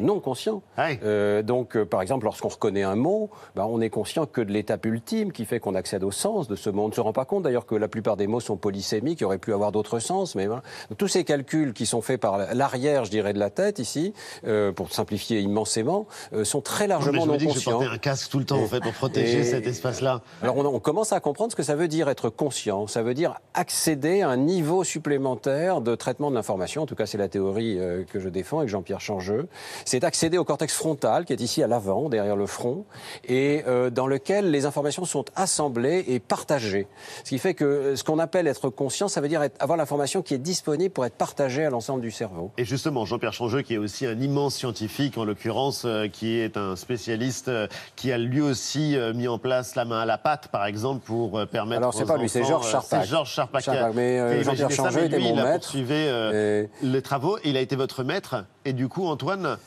non 0.02 0.20
conscients. 0.20 0.62
Euh, 0.80 1.42
donc, 1.42 1.76
euh, 1.78 1.86
par 1.86 2.02
exemple, 2.02 2.26
lorsqu'on 2.26 2.48
reconnaît 2.50 2.84
un 2.84 2.96
mot, 2.96 3.30
ben, 3.56 3.66
on 3.70 3.82
est 3.82 3.90
conscient 3.90 4.26
que 4.26 4.42
de 4.42 4.52
l'étape 4.52 4.86
ultime 4.86 5.32
qui 5.32 5.46
fait 5.46 5.60
qu'on 5.60 5.76
accède 5.76 6.04
au 6.04 6.12
sens 6.12 6.48
de 6.48 6.56
ce 6.56 6.70
mot. 6.70 6.84
On 6.86 6.88
ne 6.90 6.94
se 6.94 7.02
rend 7.02 7.14
pas 7.14 7.26
compte 7.26 7.44
d'ailleurs 7.44 7.66
que 7.66 7.76
la 7.76 7.88
plupart 7.88 8.18
des 8.18 8.28
mots 8.28 8.40
sont 8.40 8.58
polysémiques, 8.58 9.22
il 9.22 9.26
aurait 9.26 9.38
pu 9.38 9.54
avoir 9.54 9.72
d'autres 9.72 10.00
sens, 10.00 10.36
mais 10.36 10.48
voilà. 10.48 10.62
Donc, 10.90 10.98
tous 10.98 11.08
ces 11.08 11.24
calculs 11.24 11.74
qui 11.74 11.86
sont 11.86 12.02
faits 12.02 12.20
par 12.22 12.54
l'arrière, 12.54 13.06
je 13.06 13.12
dirais, 13.12 13.34
de 13.34 13.40
la 13.40 13.50
tête 13.50 13.80
ici, 13.80 14.14
euh, 14.48 14.72
pour 14.72 14.92
simplifier 14.92 15.40
immensément, 15.42 16.08
euh, 16.34 16.44
sont 16.44 16.62
très 16.62 16.88
non, 16.88 17.00
mais 17.00 17.06
largement 17.06 17.22
je 17.22 17.28
me 17.28 17.32
non 17.34 17.38
dis 17.38 17.48
que 17.48 17.60
je 17.60 17.70
portais 17.70 17.86
un 17.88 17.98
casque 17.98 18.30
tout 18.30 18.40
le 18.40 18.46
temps 18.46 18.60
en 18.62 18.68
fait 18.68 18.80
pour 18.80 18.94
protéger 18.94 19.40
Et- 19.40 19.44
cet 19.44 19.68
espace-là. 19.68 20.22
Alors 20.42 20.58
on, 20.58 20.80
commence 20.80 21.14
à 21.14 21.20
comprendre 21.22 21.52
ce 21.52 21.56
que 21.56 21.64
ça 21.64 21.76
veut 21.76 21.88
dire 21.88 22.10
être 22.10 22.30
conscient. 22.30 22.88
Ça 22.88 23.02
veut 23.04 23.14
dire 23.14 23.40
accéder 23.54 24.22
à 24.22 24.30
un 24.30 24.36
niveau 24.36 24.84
supplémentaire 24.84 25.80
de 25.80 25.96
traitement 25.96 26.30
de 26.30 26.36
l'information. 26.36 26.84
En 26.84 26.86
tout 26.86 26.96
cas, 26.96 27.06
c'est 27.06 27.18
la 27.18 27.30
théorie 27.30 27.80
euh, 27.80 28.04
que 28.04 28.20
je 28.20 28.28
défends 28.28 28.60
avec 28.60 28.70
Jean-Pierre 28.70 29.00
Changeux. 29.00 29.48
C'est 29.86 30.04
accéder 30.04 30.38
au 30.38 30.44
cortex 30.44 30.76
frontal 30.76 31.24
qui 31.24 31.32
est 31.32 31.40
ici 31.40 31.64
à 31.64 31.68
l'avant, 31.68 32.10
derrière 32.10 32.36
le 32.36 32.48
front, 32.48 32.86
et 33.24 33.64
euh, 33.66 33.90
dans 33.90 34.08
lequel 34.08 34.52
les 34.52 34.66
informations 34.66 35.06
sont 35.06 35.24
assemblées 35.36 36.04
et 36.08 36.20
partagées. 36.20 36.88
Ce 37.24 37.30
qui 37.30 37.40
fait 37.40 37.54
que 37.54 37.64
euh, 37.64 37.96
ce 37.96 38.04
qu'on 38.04 38.20
appelle 38.20 38.48
être 38.48 38.70
conscient, 38.70 39.08
ça 39.08 39.22
veut 39.22 39.30
dire 39.30 39.42
avoir 39.60 39.78
l'information 39.78 40.22
qui 40.22 40.34
est 40.34 40.40
disponible 40.40 40.94
pour 40.94 41.06
être 41.06 41.16
partagée 41.16 41.64
à 41.64 41.70
l'ensemble 41.70 42.02
du 42.02 42.12
cerveau. 42.12 42.52
Et 42.58 42.66
justement, 42.66 43.06
Jean-Pierre 43.06 43.34
Changeux, 43.34 43.62
qui 43.62 43.76
est 43.76 43.78
aussi 43.78 44.06
un 44.06 44.20
immense 44.20 44.56
scientifique, 44.56 45.18
en 45.18 45.24
l'occurrence, 45.24 45.88
qui 46.12 46.38
est 46.38 46.58
un 46.58 46.76
spécialiste, 46.76 47.50
qui 47.96 48.12
a 48.12 48.18
lui 48.18 48.42
aussi 48.42 48.98
mis 49.14 49.30
en 49.30 49.40
place 49.40 49.76
la 49.76 49.86
main 49.86 50.02
à 50.02 50.06
la 50.06 50.18
pâte, 50.26 50.48
par 50.48 50.66
exemple, 50.66 51.06
pour 51.06 51.38
euh, 51.38 51.46
permettre. 51.46 51.82
Alors, 51.84 51.94
c'est 51.94 52.04
pas 52.06 52.18
lui, 52.18 52.28
c'est 52.30 52.44
Georges 52.44 52.66
euh, 52.68 52.72
Charpak. 52.72 53.04
C'est 53.04 53.08
Georges 53.10 53.30
a- 53.30 53.60
Charpak, 53.60 53.68
mais, 53.94 54.20
euh, 54.20 54.44
Jean-Pierre 54.44 54.70
mais 54.96 55.06
était 55.06 55.18
lui, 55.18 55.24
mon 55.26 55.36
il 55.36 55.40
a 55.40 55.44
maître. 55.44 55.60
poursuivi 55.60 55.94
euh, 55.94 56.66
les 56.82 57.02
travaux. 57.04 57.38
Il 57.44 57.56
a 57.58 57.62
été 57.62 57.76
votre 57.76 58.04
maître. 58.04 58.44
Et 58.66 58.74
du 58.74 58.88
coup, 58.88 59.06
Antoine. 59.08 59.58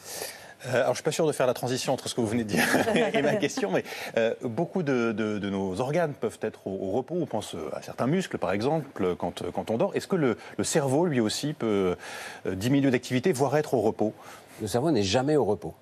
Euh, 0.67 0.81
alors, 0.81 0.89
je 0.89 0.95
suis 0.95 1.05
pas 1.05 1.13
sûr 1.13 1.25
de 1.29 1.31
faire 1.31 1.47
la 1.47 1.55
transition 1.55 1.93
entre 1.93 2.09
ce 2.09 2.17
que 2.17 2.21
vous 2.21 2.27
venez 2.27 2.43
de 2.43 2.49
dire 2.49 2.65
et 3.15 3.23
ma 3.23 3.37
question, 3.37 3.71
mais 3.71 3.85
euh, 4.17 4.35
beaucoup 4.43 4.83
de, 4.83 5.13
de- 5.13 5.39
de 5.39 5.51
nos 5.51 5.81
organes 5.81 6.15
peuvent 6.15 6.41
être 6.43 6.67
au, 6.67 6.89
au 6.89 6.91
repos. 6.91 7.15
On 7.21 7.27
pense 7.27 7.55
à 7.73 7.81
certains 7.81 8.09
muscles, 8.09 8.39
par 8.39 8.51
exemple, 8.51 9.15
quand, 9.17 9.45
quand 9.55 9.71
on 9.71 9.77
dort. 9.79 9.93
Est-ce 9.95 10.09
que 10.09 10.17
le, 10.17 10.37
le 10.57 10.65
cerveau, 10.65 11.07
lui 11.07 11.21
aussi, 11.21 11.53
peut 11.53 11.95
euh, 12.47 12.55
diminuer 12.57 12.91
d'activité, 12.91 13.31
voire 13.33 13.57
être 13.57 13.75
au 13.75 13.81
repos? 13.81 14.13
Le 14.61 14.67
cerveau 14.67 14.91
n'est 14.91 15.05
jamais 15.05 15.37
au 15.37 15.45
repos. 15.45 15.75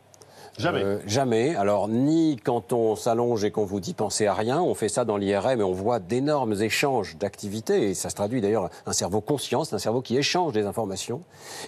Jamais. 0.59 0.83
Euh, 0.83 0.99
jamais. 1.07 1.55
Alors, 1.55 1.88
ni 1.88 2.38
quand 2.42 2.73
on 2.73 2.97
s'allonge 2.97 3.45
et 3.45 3.51
qu'on 3.51 3.66
vous 3.66 3.81
dit 3.81 3.92
penser 3.92 4.27
à 4.27 4.33
rien, 4.33 4.62
on 4.62 4.75
fait 4.75 4.88
ça 4.88 5.05
dans 5.05 5.19
l'IRM 5.19 5.61
et 5.61 5.64
on 5.64 5.73
voit 5.73 5.99
d'énormes 5.99 6.55
échanges 6.55 7.16
d'activités, 7.19 7.90
et 7.90 7.95
ça 7.95 8.09
se 8.09 8.14
traduit 8.14 8.40
d'ailleurs 8.40 8.71
un 8.87 8.92
cerveau 8.92 9.21
conscient, 9.21 9.64
c'est 9.64 9.75
un 9.75 9.79
cerveau 9.79 10.01
qui 10.01 10.16
échange 10.16 10.55
des 10.55 10.64
informations. 10.64 11.21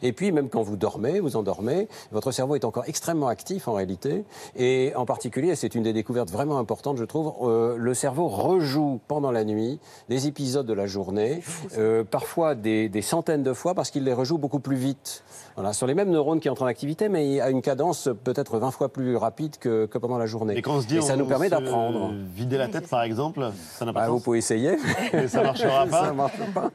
Et 0.02 0.12
puis, 0.12 0.32
même 0.32 0.48
quand 0.48 0.62
vous 0.62 0.76
dormez, 0.76 1.20
vous 1.20 1.36
endormez, 1.36 1.88
votre 2.12 2.32
cerveau 2.32 2.54
est 2.54 2.64
encore 2.64 2.84
extrêmement 2.86 3.28
actif 3.28 3.68
en 3.68 3.74
réalité, 3.74 4.24
et 4.56 4.92
en 4.96 5.04
particulier, 5.04 5.54
c'est 5.54 5.74
une 5.74 5.82
des 5.82 5.92
découvertes 5.92 6.30
vraiment 6.30 6.58
importantes, 6.58 6.96
je 6.96 7.04
trouve, 7.04 7.34
euh, 7.42 7.76
le 7.76 7.92
cerveau 7.92 8.28
rejoue 8.28 9.00
pendant 9.06 9.32
la 9.32 9.44
nuit 9.44 9.80
des 10.08 10.26
épisodes 10.26 10.66
de 10.66 10.72
la 10.72 10.86
journée, 10.86 11.42
euh, 11.76 12.04
parfois 12.04 12.54
des, 12.54 12.88
des 12.88 13.02
centaines 13.02 13.42
de 13.42 13.52
fois, 13.52 13.74
parce 13.74 13.90
qu'il 13.90 14.04
les 14.04 14.14
rejoue 14.14 14.38
beaucoup 14.38 14.60
plus 14.60 14.76
vite. 14.76 15.24
Voilà, 15.56 15.72
sur 15.72 15.86
les 15.86 15.94
mêmes 15.94 16.10
neurones 16.10 16.40
qui 16.40 16.48
entrent 16.48 16.62
en 16.62 16.66
activité, 16.66 17.08
mais 17.08 17.40
à 17.40 17.50
une 17.50 17.62
cadence 17.62 18.08
peut-être 18.24 18.58
20 18.58 18.70
fois 18.70 18.77
plus 18.86 19.16
rapide 19.16 19.56
que, 19.58 19.86
que 19.86 19.98
pendant 19.98 20.18
la 20.18 20.26
journée. 20.26 20.56
Et 20.56 20.62
quand 20.62 20.74
on 20.76 20.80
se 20.80 20.86
dit 20.86 21.02
ça 21.02 21.16
nous 21.16 21.26
permet 21.26 21.48
d'apprendre. 21.48 22.12
Vider 22.36 22.56
la 22.58 22.68
tête, 22.68 22.88
par 22.88 23.02
exemple, 23.02 23.50
ça 23.72 23.84
n'a 23.84 23.92
pas 23.92 24.00
Bah, 24.02 24.06
de 24.06 24.10
vous 24.12 24.18
sens. 24.18 24.24
pouvez 24.24 24.38
essayer. 24.38 24.76
Mais 25.12 25.26
ça 25.28 25.42
marchera 25.42 25.84
pas. 25.90 26.04
Ça 26.06 26.12
marche 26.12 26.38
pas. 26.54 26.70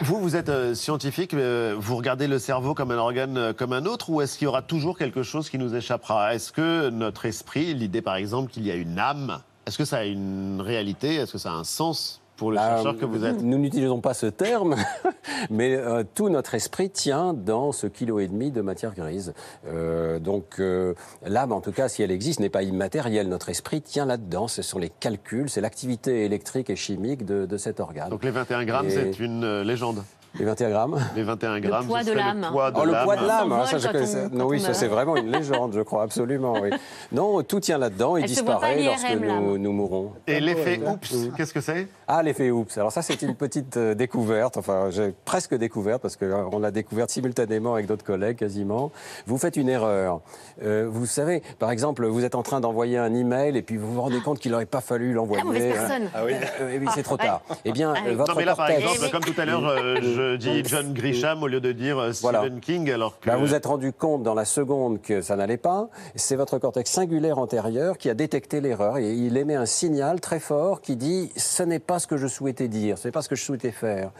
Vous, 0.00 0.20
vous 0.20 0.36
êtes 0.36 0.48
euh, 0.48 0.74
scientifique, 0.74 1.34
euh, 1.34 1.74
vous 1.78 1.96
regardez 1.96 2.26
le 2.28 2.38
cerveau 2.38 2.72
comme 2.72 2.90
un 2.92 2.96
organe 2.98 3.36
euh, 3.36 3.52
comme 3.52 3.74
un 3.74 3.84
autre, 3.84 4.08
ou 4.08 4.22
est-ce 4.22 4.38
qu'il 4.38 4.46
y 4.46 4.48
aura 4.48 4.62
toujours 4.62 4.96
quelque 4.96 5.22
chose 5.22 5.50
qui 5.50 5.58
nous 5.58 5.74
échappera? 5.74 6.34
Est-ce 6.34 6.52
que 6.52 6.88
notre 6.88 7.26
esprit, 7.26 7.74
l'idée 7.74 8.00
par 8.00 8.14
exemple 8.16 8.50
qu'il 8.50 8.64
y 8.66 8.70
a 8.70 8.74
une 8.76 8.98
âme, 8.98 9.40
est-ce 9.66 9.76
que 9.76 9.84
ça 9.84 9.98
a 9.98 10.04
une 10.04 10.60
réalité? 10.60 11.16
Est-ce 11.16 11.32
que 11.32 11.38
ça 11.38 11.50
a 11.50 11.54
un 11.54 11.64
sens? 11.64 12.20
Pour 12.36 12.50
le 12.50 12.56
chercheur 12.56 12.96
que 12.98 13.04
vous 13.04 13.24
êtes 13.24 13.42
Nous 13.42 13.58
n'utilisons 13.58 14.00
pas 14.00 14.14
ce 14.14 14.26
terme, 14.26 14.76
mais 15.50 15.74
euh, 15.76 16.02
tout 16.14 16.28
notre 16.28 16.54
esprit 16.54 16.90
tient 16.90 17.32
dans 17.32 17.72
ce 17.72 17.86
kilo 17.86 18.18
et 18.18 18.26
demi 18.28 18.50
de 18.50 18.60
matière 18.60 18.94
grise. 18.94 19.34
Euh, 19.66 20.18
donc 20.18 20.58
euh, 20.58 20.94
l'âme, 21.24 21.52
en 21.52 21.60
tout 21.60 21.72
cas, 21.72 21.88
si 21.88 22.02
elle 22.02 22.10
existe, 22.10 22.40
n'est 22.40 22.48
pas 22.48 22.62
immatérielle. 22.62 23.28
Notre 23.28 23.48
esprit 23.50 23.82
tient 23.82 24.06
là-dedans. 24.06 24.48
Ce 24.48 24.62
sont 24.62 24.78
les 24.78 24.90
calculs, 24.90 25.48
c'est 25.48 25.60
l'activité 25.60 26.24
électrique 26.24 26.70
et 26.70 26.76
chimique 26.76 27.24
de, 27.24 27.46
de 27.46 27.56
cet 27.56 27.80
organe. 27.80 28.10
Donc 28.10 28.24
les 28.24 28.30
21 28.30 28.64
grammes, 28.64 28.86
Et- 28.86 28.90
c'est 28.90 29.18
une 29.20 29.44
euh, 29.44 29.64
légende. 29.64 30.02
Les 30.38 30.44
21 30.44 30.70
grammes 30.70 30.98
Les 31.14 31.22
21 31.22 31.60
grammes, 31.60 31.86
poids 31.86 32.02
ce 32.02 32.08
de 32.10 32.12
l'âme. 32.12 32.40
Le 32.46 32.50
poids 32.52 32.70
de 32.72 32.76
Oh, 32.80 32.84
le 32.84 32.92
l'âme. 32.92 33.04
poids 33.04 33.16
de 33.16 33.26
l'âme, 33.26 33.52
hein, 33.52 33.66
ça, 33.66 33.78
je 33.78 33.86
connaissais. 33.88 34.28
Non, 34.32 34.46
oui, 34.46 34.60
ça 34.60 34.74
c'est 34.74 34.88
vraiment 34.88 35.14
une 35.16 35.30
légende, 35.30 35.72
je 35.74 35.80
crois, 35.82 36.02
absolument. 36.02 36.54
oui. 36.60 36.70
Non, 37.12 37.42
tout 37.44 37.60
tient 37.60 37.78
là-dedans, 37.78 38.16
il 38.16 38.20
Elle 38.20 38.24
à 38.24 38.26
disparaît 38.28 38.82
lorsque 38.82 39.12
nous, 39.20 39.58
nous 39.58 39.72
mourrons. 39.72 40.12
Et 40.26 40.40
l'effet 40.40 40.80
oups, 40.84 41.14
qu'est-ce 41.36 41.54
que 41.54 41.60
c'est? 41.60 41.86
Ah, 42.08 42.22
l'effet 42.22 42.50
oups. 42.50 42.76
Alors 42.78 42.90
ça, 42.90 43.02
c'est 43.02 43.22
une 43.22 43.34
petite 43.36 43.76
euh, 43.76 43.94
découverte. 43.94 44.56
Enfin, 44.56 44.88
j'ai 44.90 45.14
presque 45.24 45.54
découverte 45.54 46.02
parce 46.02 46.16
qu'on 46.16 46.58
l'a 46.58 46.70
découverte 46.72 47.10
simultanément 47.10 47.74
avec 47.74 47.86
d'autres 47.86 48.04
collègues, 48.04 48.36
quasiment. 48.38 48.90
Vous 49.26 49.38
faites 49.38 49.56
une 49.56 49.68
erreur. 49.68 50.20
Euh, 50.64 50.88
vous 50.90 51.06
savez, 51.06 51.42
par 51.60 51.70
exemple, 51.70 52.04
vous 52.06 52.24
êtes 52.24 52.34
en 52.34 52.42
train 52.42 52.60
d'envoyer 52.60 52.98
un 52.98 53.14
email 53.14 53.56
et 53.56 53.62
puis 53.62 53.76
vous 53.76 53.92
vous 53.92 54.00
rendez 54.02 54.20
compte 54.20 54.40
qu'il 54.40 54.50
n'aurait 54.50 54.66
pas 54.66 54.80
fallu 54.80 55.12
l'envoyer. 55.12 55.42
Ah, 55.44 55.46
mauvaise 55.46 55.72
personne. 55.72 56.08
Ah 56.14 56.22
oui, 56.24 56.32
Euh, 56.60 56.78
oui, 56.80 56.86
c'est 56.94 57.02
trop 57.04 57.16
Ah, 57.20 57.24
tard. 57.24 57.42
Eh 57.64 57.70
bien, 57.72 57.92
Ah, 57.94 58.00
euh, 58.00 58.08
oui. 58.10 58.14
votre 58.16 58.32
Non 58.32 58.38
mais 58.38 58.44
là 58.44 58.56
par 58.56 58.66
cortex- 58.68 58.80
exemple, 58.92 59.10
comme 59.12 59.24
tout 59.34 59.40
à 59.40 59.44
l'heure, 59.44 59.64
euh, 59.66 59.94
je 60.32 60.36
dis 60.36 60.62
John 60.64 60.92
Grisham 60.92 61.42
au 61.42 61.46
lieu 61.46 61.60
de 61.60 61.72
dire 61.72 61.98
euh, 61.98 62.12
Stephen 62.12 62.30
Voilà. 62.40 62.50
King, 62.60 62.90
alors 62.90 63.18
que 63.20 63.28
Ben, 63.30 63.36
vous 63.36 63.54
êtes 63.54 63.66
rendu 63.66 63.92
compte 63.92 64.22
dans 64.22 64.34
la 64.34 64.44
seconde 64.44 65.00
que 65.00 65.20
ça 65.22 65.36
n'allait 65.36 65.56
pas. 65.56 65.88
C'est 66.16 66.36
votre 66.36 66.58
cortex 66.58 66.90
singulaire 66.90 67.38
antérieur 67.38 67.98
qui 67.98 68.10
a 68.10 68.14
détecté 68.14 68.60
l'erreur 68.60 68.98
et 68.98 69.12
il 69.12 69.36
émet 69.36 69.54
un 69.54 69.66
signal 69.66 70.20
très 70.20 70.40
fort 70.40 70.80
qui 70.80 70.96
dit 70.96 71.30
ce 71.36 71.62
n'est 71.62 71.78
pas 71.78 71.98
ce 71.98 72.06
que 72.06 72.16
je 72.16 72.26
souhaitais 72.26 72.68
dire, 72.68 72.98
ce 72.98 73.08
n'est 73.08 73.12
pas 73.12 73.22
ce 73.22 73.28
que 73.28 73.36
je 73.36 73.42
souhaitais 73.44 73.70
faire. 73.70 74.10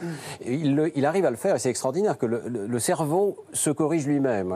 Et 0.41 0.53
il, 0.55 0.75
le- 0.75 0.97
il 0.97 1.05
arrive 1.05 1.25
à 1.25 1.31
le 1.31 1.35
faire 1.37 1.55
et 1.55 1.59
c'est 1.59 1.69
extraordinaire 1.69 2.17
que 2.17 2.25
le, 2.25 2.41
le- 2.47 2.67
le 2.67 2.79
cerveau 2.79 3.37
se 3.53 3.69
corrige 3.69 4.05
lui-même. 4.07 4.55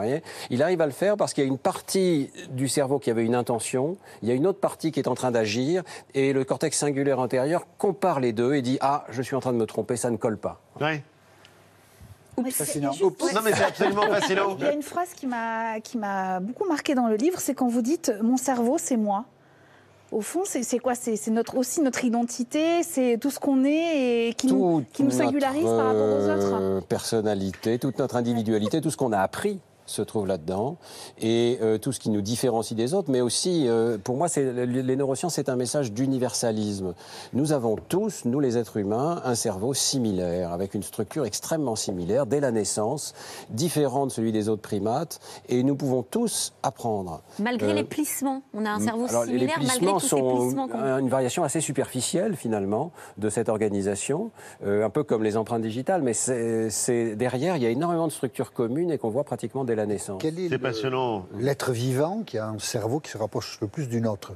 Il 0.50 0.62
arrive 0.62 0.80
à 0.80 0.86
le 0.86 0.92
faire 0.92 1.16
parce 1.16 1.34
qu'il 1.34 1.44
y 1.44 1.46
a 1.46 1.50
une 1.50 1.58
partie 1.58 2.30
du 2.50 2.68
cerveau 2.68 2.98
qui 2.98 3.10
avait 3.10 3.24
une 3.24 3.34
intention, 3.34 3.96
il 4.22 4.28
y 4.28 4.32
a 4.32 4.34
une 4.34 4.46
autre 4.46 4.60
partie 4.60 4.92
qui 4.92 5.00
est 5.00 5.08
en 5.08 5.14
train 5.14 5.30
d'agir 5.30 5.82
et 6.14 6.32
le 6.32 6.44
cortex 6.44 6.76
singulaire 6.78 7.18
antérieur 7.18 7.66
compare 7.78 8.20
les 8.20 8.32
deux 8.32 8.54
et 8.54 8.62
dit 8.62 8.78
ah 8.80 9.04
je 9.10 9.22
suis 9.22 9.34
en 9.36 9.40
train 9.40 9.52
de 9.52 9.58
me 9.58 9.66
tromper, 9.66 9.96
ça 9.96 10.10
ne 10.10 10.16
colle 10.16 10.38
pas. 10.38 10.60
Ouais. 10.80 11.02
Fascinant. 12.50 12.92
Non 13.00 13.40
mais 13.44 13.52
c'est 13.52 13.64
absolument 13.64 14.02
fascinant. 14.08 14.56
Il 14.58 14.64
y 14.64 14.68
a 14.68 14.72
une 14.72 14.82
phrase 14.82 15.10
qui 15.14 15.26
m'a 15.26 15.80
qui 15.80 15.98
m'a 15.98 16.40
beaucoup 16.40 16.66
marqué 16.66 16.94
dans 16.94 17.06
le 17.06 17.16
livre, 17.16 17.38
c'est 17.40 17.54
quand 17.54 17.68
vous 17.68 17.82
dites 17.82 18.12
mon 18.22 18.36
cerveau, 18.36 18.76
c'est 18.78 18.96
moi. 18.96 19.24
Au 20.12 20.22
fond, 20.22 20.42
c'est 20.44 20.62
c'est 20.64 20.78
quoi? 20.80 20.94
C'est 20.94 21.14
c'est 21.16 21.30
notre 21.30 21.56
aussi 21.56 21.80
notre 21.82 22.04
identité, 22.04 22.82
c'est 22.82 23.16
tout 23.20 23.30
ce 23.30 23.38
qu'on 23.38 23.64
est 23.64 24.28
et 24.28 24.34
qui 24.34 24.48
nous 24.48 24.84
qui 24.92 25.04
nous 25.04 25.10
singularise 25.12 25.64
notre, 25.64 25.76
par 25.76 25.86
rapport 25.86 26.08
aux 26.08 26.28
autres. 26.28 26.58
euh, 26.60 26.80
personnalité, 26.80 27.78
toute 27.78 27.98
notre 27.98 28.16
individualité, 28.16 28.80
tout 28.80 28.90
ce 28.90 28.96
qu'on 28.96 29.12
a 29.12 29.18
appris 29.20 29.60
se 29.90 30.02
trouve 30.02 30.26
là-dedans 30.26 30.76
et 31.20 31.58
euh, 31.62 31.78
tout 31.78 31.92
ce 31.92 32.00
qui 32.00 32.10
nous 32.10 32.20
différencie 32.22 32.76
des 32.76 32.94
autres, 32.94 33.10
mais 33.10 33.20
aussi, 33.20 33.66
euh, 33.68 33.98
pour 33.98 34.16
moi, 34.16 34.28
c'est- 34.28 34.52
les 34.66 34.82
les 34.82 34.96
neurosciences, 34.96 35.34
c'est 35.34 35.48
un 35.48 35.56
message 35.56 35.92
d'universalisme. 35.92 36.94
Nous 37.32 37.52
avons 37.52 37.76
tous, 37.76 38.24
nous 38.24 38.40
les 38.40 38.56
êtres 38.56 38.76
humains, 38.76 39.20
un 39.24 39.34
cerveau 39.34 39.74
similaire, 39.74 40.52
avec 40.52 40.74
une 40.74 40.82
structure 40.82 41.24
extrêmement 41.24 41.76
similaire 41.76 42.26
dès 42.26 42.40
la 42.40 42.50
naissance, 42.52 43.14
différent 43.50 44.06
de 44.06 44.10
celui 44.12 44.32
des 44.32 44.48
autres 44.48 44.62
primates, 44.62 45.18
et 45.48 45.62
nous 45.62 45.74
pouvons 45.76 46.02
tous 46.02 46.52
apprendre. 46.62 47.22
Malgré 47.38 47.70
Euh, 47.70 47.74
les 47.74 47.84
plissements, 47.84 48.42
on 48.54 48.64
a 48.64 48.70
un 48.70 48.80
cerveau 48.80 49.06
alors, 49.08 49.24
les 49.24 49.30
similaire 49.30 49.56
malgré 49.58 49.76
plissements 49.76 49.92
tous 49.94 50.00
ces 50.00 50.08
sont 50.08 50.36
plissements 50.44 50.68
qu'on 50.68 50.98
une 50.98 51.08
variation 51.08 51.42
assez 51.44 51.60
superficielle 51.60 52.36
finalement 52.36 52.92
de 53.18 53.28
cette 53.28 53.48
organisation, 53.48 54.30
un 54.64 54.90
peu 54.90 55.02
comme 55.04 55.22
les 55.22 55.36
empreintes 55.36 55.62
digitales, 55.62 56.02
mais 56.02 56.12
c'est 56.14 56.70
c'est- 56.70 57.16
derrière 57.16 57.56
il 57.56 57.62
y 57.62 57.66
a 57.66 57.70
énormément 57.70 58.06
de 58.06 58.12
structures 58.12 58.52
communes 58.52 58.90
et 58.90 58.98
qu'on 58.98 59.08
voit 59.10 59.24
pratiquement 59.24 59.64
dès 59.64 59.74
la 59.74 59.79
naissance. 59.86 60.18
Quel 60.20 60.38
est 60.38 60.44
C'est 60.48 60.54
le- 60.56 60.58
passionnant. 60.60 61.26
L'être 61.38 61.72
vivant 61.72 62.22
qui 62.24 62.38
a 62.38 62.46
un 62.48 62.58
cerveau 62.58 63.00
qui 63.00 63.10
se 63.10 63.18
rapproche 63.18 63.58
le 63.60 63.66
plus 63.68 63.88
du 63.88 64.00
nôtre? 64.00 64.32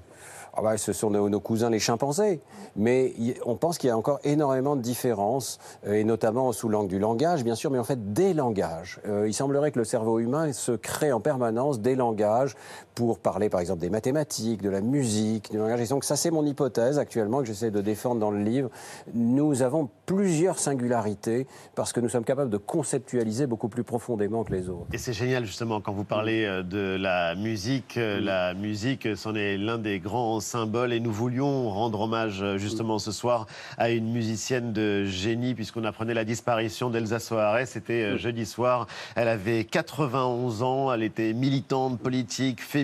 Ah 0.56 0.62
bah, 0.62 0.76
ce 0.76 0.92
sont 0.92 1.10
nos, 1.10 1.28
nos 1.28 1.40
cousins 1.40 1.68
les 1.68 1.80
chimpanzés. 1.80 2.40
Mais 2.76 3.12
y- 3.18 3.34
on 3.44 3.56
pense 3.56 3.76
qu'il 3.76 3.88
y 3.88 3.90
a 3.90 3.96
encore 3.98 4.20
énormément 4.22 4.76
de 4.76 4.82
différences, 4.82 5.58
euh, 5.84 5.94
et 5.94 6.04
notamment 6.04 6.52
sous 6.52 6.68
l'angle 6.68 6.86
du 6.88 7.00
langage, 7.00 7.42
bien 7.42 7.56
sûr, 7.56 7.72
mais 7.72 7.78
en 7.80 7.84
fait 7.84 8.12
des 8.12 8.34
langages. 8.34 9.00
Euh, 9.08 9.26
il 9.26 9.34
semblerait 9.34 9.72
que 9.72 9.80
le 9.80 9.84
cerveau 9.84 10.20
humain 10.20 10.52
se 10.52 10.70
crée 10.70 11.10
en 11.10 11.18
permanence 11.20 11.80
des 11.80 11.96
langages 11.96 12.54
pour 12.94 13.18
parler, 13.18 13.48
par 13.48 13.60
exemple, 13.60 13.80
des 13.80 13.90
mathématiques, 13.90 14.62
de 14.62 14.70
la 14.70 14.80
musique, 14.80 15.50
du 15.50 15.58
langage. 15.58 15.80
Et 15.80 15.86
donc 15.86 16.04
ça, 16.04 16.14
c'est 16.14 16.30
mon 16.30 16.44
hypothèse 16.46 16.98
actuellement 16.98 17.40
que 17.40 17.46
j'essaie 17.46 17.70
de 17.72 17.80
défendre 17.80 18.20
dans 18.20 18.30
le 18.30 18.38
livre. 18.42 18.70
Nous 19.14 19.62
avons 19.62 19.88
plusieurs 20.06 20.58
singularités 20.60 21.46
parce 21.74 21.92
que 21.92 21.98
nous 22.00 22.08
sommes 22.08 22.24
capables 22.24 22.50
de 22.50 22.56
conceptualiser 22.56 23.46
beaucoup 23.46 23.68
plus 23.68 23.82
profondément 23.82 24.44
que 24.44 24.52
les 24.52 24.68
autres. 24.68 24.86
Et 24.92 24.98
c'est 24.98 25.12
génial 25.12 25.44
justement 25.44 25.80
quand 25.80 25.92
vous 25.92 26.04
parlez 26.04 26.44
euh, 26.44 26.62
de 26.62 26.96
la 27.00 27.34
musique. 27.34 27.96
euh, 27.96 28.20
La 28.20 28.54
musique, 28.54 29.06
euh, 29.06 29.16
c'en 29.16 29.34
est 29.34 29.56
l'un 29.56 29.78
des 29.78 29.98
grands 29.98 30.38
symboles 30.40 30.92
et 30.92 31.00
nous 31.00 31.12
voulions 31.12 31.70
rendre 31.70 32.00
hommage 32.02 32.44
justement 32.56 32.98
ce 33.00 33.10
soir 33.10 33.46
à 33.76 33.90
une 33.90 34.12
musicienne 34.12 34.72
de 34.72 35.04
génie 35.04 35.54
puisqu'on 35.54 35.84
apprenait 35.84 36.14
la 36.14 36.24
disparition 36.24 36.90
d'Elsa 36.90 37.18
Soares. 37.18 37.66
C'était 37.66 38.18
jeudi 38.18 38.46
soir. 38.46 38.86
Elle 39.16 39.28
avait 39.28 39.64
91 39.64 40.62
ans. 40.62 40.92
Elle 40.92 41.02
était 41.02 41.32
militante 41.32 41.98
politique, 41.98 42.62
féministe 42.62 42.83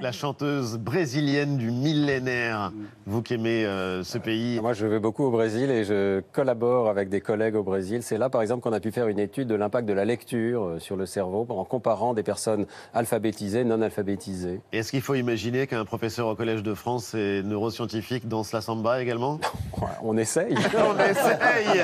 La 0.00 0.12
chanteuse 0.12 0.78
brésilienne 0.78 1.56
du 1.56 1.70
millénaire. 1.70 2.72
Vous 3.06 3.22
qui 3.22 3.34
aimez 3.34 3.64
euh, 3.64 4.02
ce 4.02 4.18
pays. 4.18 4.58
Moi, 4.60 4.72
je 4.72 4.86
vais 4.86 4.98
beaucoup 4.98 5.24
au 5.24 5.30
Brésil 5.30 5.70
et 5.70 5.84
je 5.84 6.20
collabore 6.32 6.88
avec 6.88 7.08
des 7.08 7.20
collègues 7.20 7.56
au 7.56 7.62
Brésil. 7.62 8.02
C'est 8.02 8.18
là, 8.18 8.30
par 8.30 8.42
exemple, 8.42 8.62
qu'on 8.62 8.72
a 8.72 8.80
pu 8.80 8.90
faire 8.90 9.08
une 9.08 9.18
étude 9.18 9.48
de 9.48 9.54
l'impact 9.54 9.86
de 9.86 9.92
la 9.92 10.04
lecture 10.04 10.64
euh, 10.64 10.78
sur 10.78 10.96
le 10.96 11.06
cerveau 11.06 11.46
en 11.48 11.64
comparant 11.64 12.14
des 12.14 12.22
personnes 12.22 12.66
alphabétisées, 12.94 13.64
non 13.64 13.82
alphabétisées. 13.82 14.60
Est-ce 14.72 14.90
qu'il 14.90 15.02
faut 15.02 15.14
imaginer 15.14 15.66
qu'un 15.66 15.84
professeur 15.84 16.28
au 16.28 16.34
Collège 16.34 16.62
de 16.62 16.74
France 16.74 17.14
et 17.14 17.42
neuroscientifique 17.42 18.28
danse 18.28 18.52
la 18.52 18.60
samba 18.60 19.02
également? 19.02 19.40
On 20.02 20.16
essaye. 20.16 20.54
On 20.74 20.98
essaye 20.98 21.80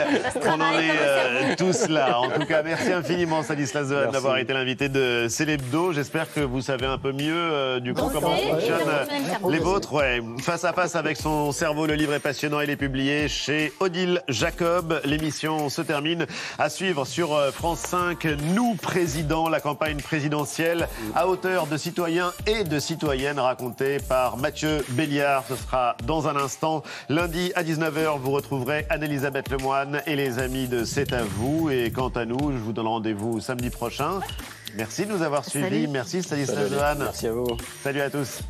On 0.46 0.60
en 0.60 0.78
est 0.78 0.90
euh, 0.90 1.54
tous 1.58 1.88
là. 1.88 2.20
En 2.20 2.28
tout 2.30 2.46
cas, 2.46 2.62
merci 2.62 2.92
infiniment 2.92 3.42
Stanislas 3.42 3.88
Dehaene 3.88 4.10
d'avoir 4.10 4.38
été 4.38 4.52
l'invité 4.52 4.88
de 4.88 5.26
Célébdo. 5.28 5.92
J'espère 5.92 6.32
que 6.32 6.40
vous 6.40 6.60
savez 6.60 6.86
un 6.86 6.98
peu 6.98 7.12
mieux 7.12 7.34
euh, 7.34 7.80
du 7.82 7.94
coup, 7.94 8.08
comment 8.12 8.36
fonctionnent 8.36 8.80
euh, 8.88 9.50
les 9.50 9.58
vôtres? 9.58 9.92
Ouais. 9.92 10.22
Face 10.40 10.64
à 10.64 10.72
face 10.72 10.94
avec 10.94 11.16
son 11.16 11.52
cerveau, 11.52 11.86
le 11.86 11.94
livre 11.94 12.14
est 12.14 12.20
passionnant. 12.20 12.60
Il 12.60 12.70
est 12.70 12.76
publié 12.76 13.28
chez 13.28 13.72
Odile 13.80 14.22
Jacob. 14.28 15.00
L'émission 15.04 15.68
se 15.68 15.82
termine. 15.82 16.26
À 16.58 16.70
suivre 16.70 17.04
sur 17.04 17.34
euh, 17.34 17.50
France 17.50 17.80
5, 17.80 18.24
Nous 18.54 18.74
Présidents, 18.74 19.48
la 19.48 19.60
campagne 19.60 20.00
présidentielle 20.00 20.88
à 21.14 21.28
hauteur 21.28 21.66
de 21.66 21.76
citoyens 21.76 22.32
et 22.46 22.64
de 22.64 22.78
citoyennes 22.78 23.38
racontée 23.38 23.98
par 24.08 24.36
Mathieu 24.36 24.84
Béliard. 24.90 25.44
Ce 25.48 25.56
sera 25.56 25.96
dans 26.04 26.28
un 26.28 26.36
instant. 26.36 26.82
Lundi 27.08 27.52
à 27.54 27.62
19h, 27.62 28.18
vous 28.18 28.30
retrouverez 28.30 28.86
Anne-Elisabeth 28.90 29.50
Lemoine 29.50 30.02
et 30.06 30.16
les 30.16 30.38
amis 30.38 30.68
de 30.68 30.84
C'est 30.84 31.12
à 31.12 31.22
vous. 31.22 31.70
Et 31.70 31.90
quant 31.90 32.08
à 32.10 32.24
nous, 32.24 32.52
je 32.52 32.58
vous 32.58 32.72
donne 32.72 32.86
rendez-vous 32.86 33.40
samedi 33.40 33.70
prochain. 33.70 34.20
Merci 34.74 35.06
de 35.06 35.12
nous 35.12 35.22
avoir 35.22 35.44
suivis. 35.44 35.86
Merci 35.86 36.22
Stanislas 36.22 36.56
Salut. 36.56 36.70
Dehaene. 36.70 36.98
Merci 36.98 37.26
à 37.26 37.32
vous. 37.32 37.46
Salut 37.82 38.00
à 38.00 38.10
tous. 38.10 38.40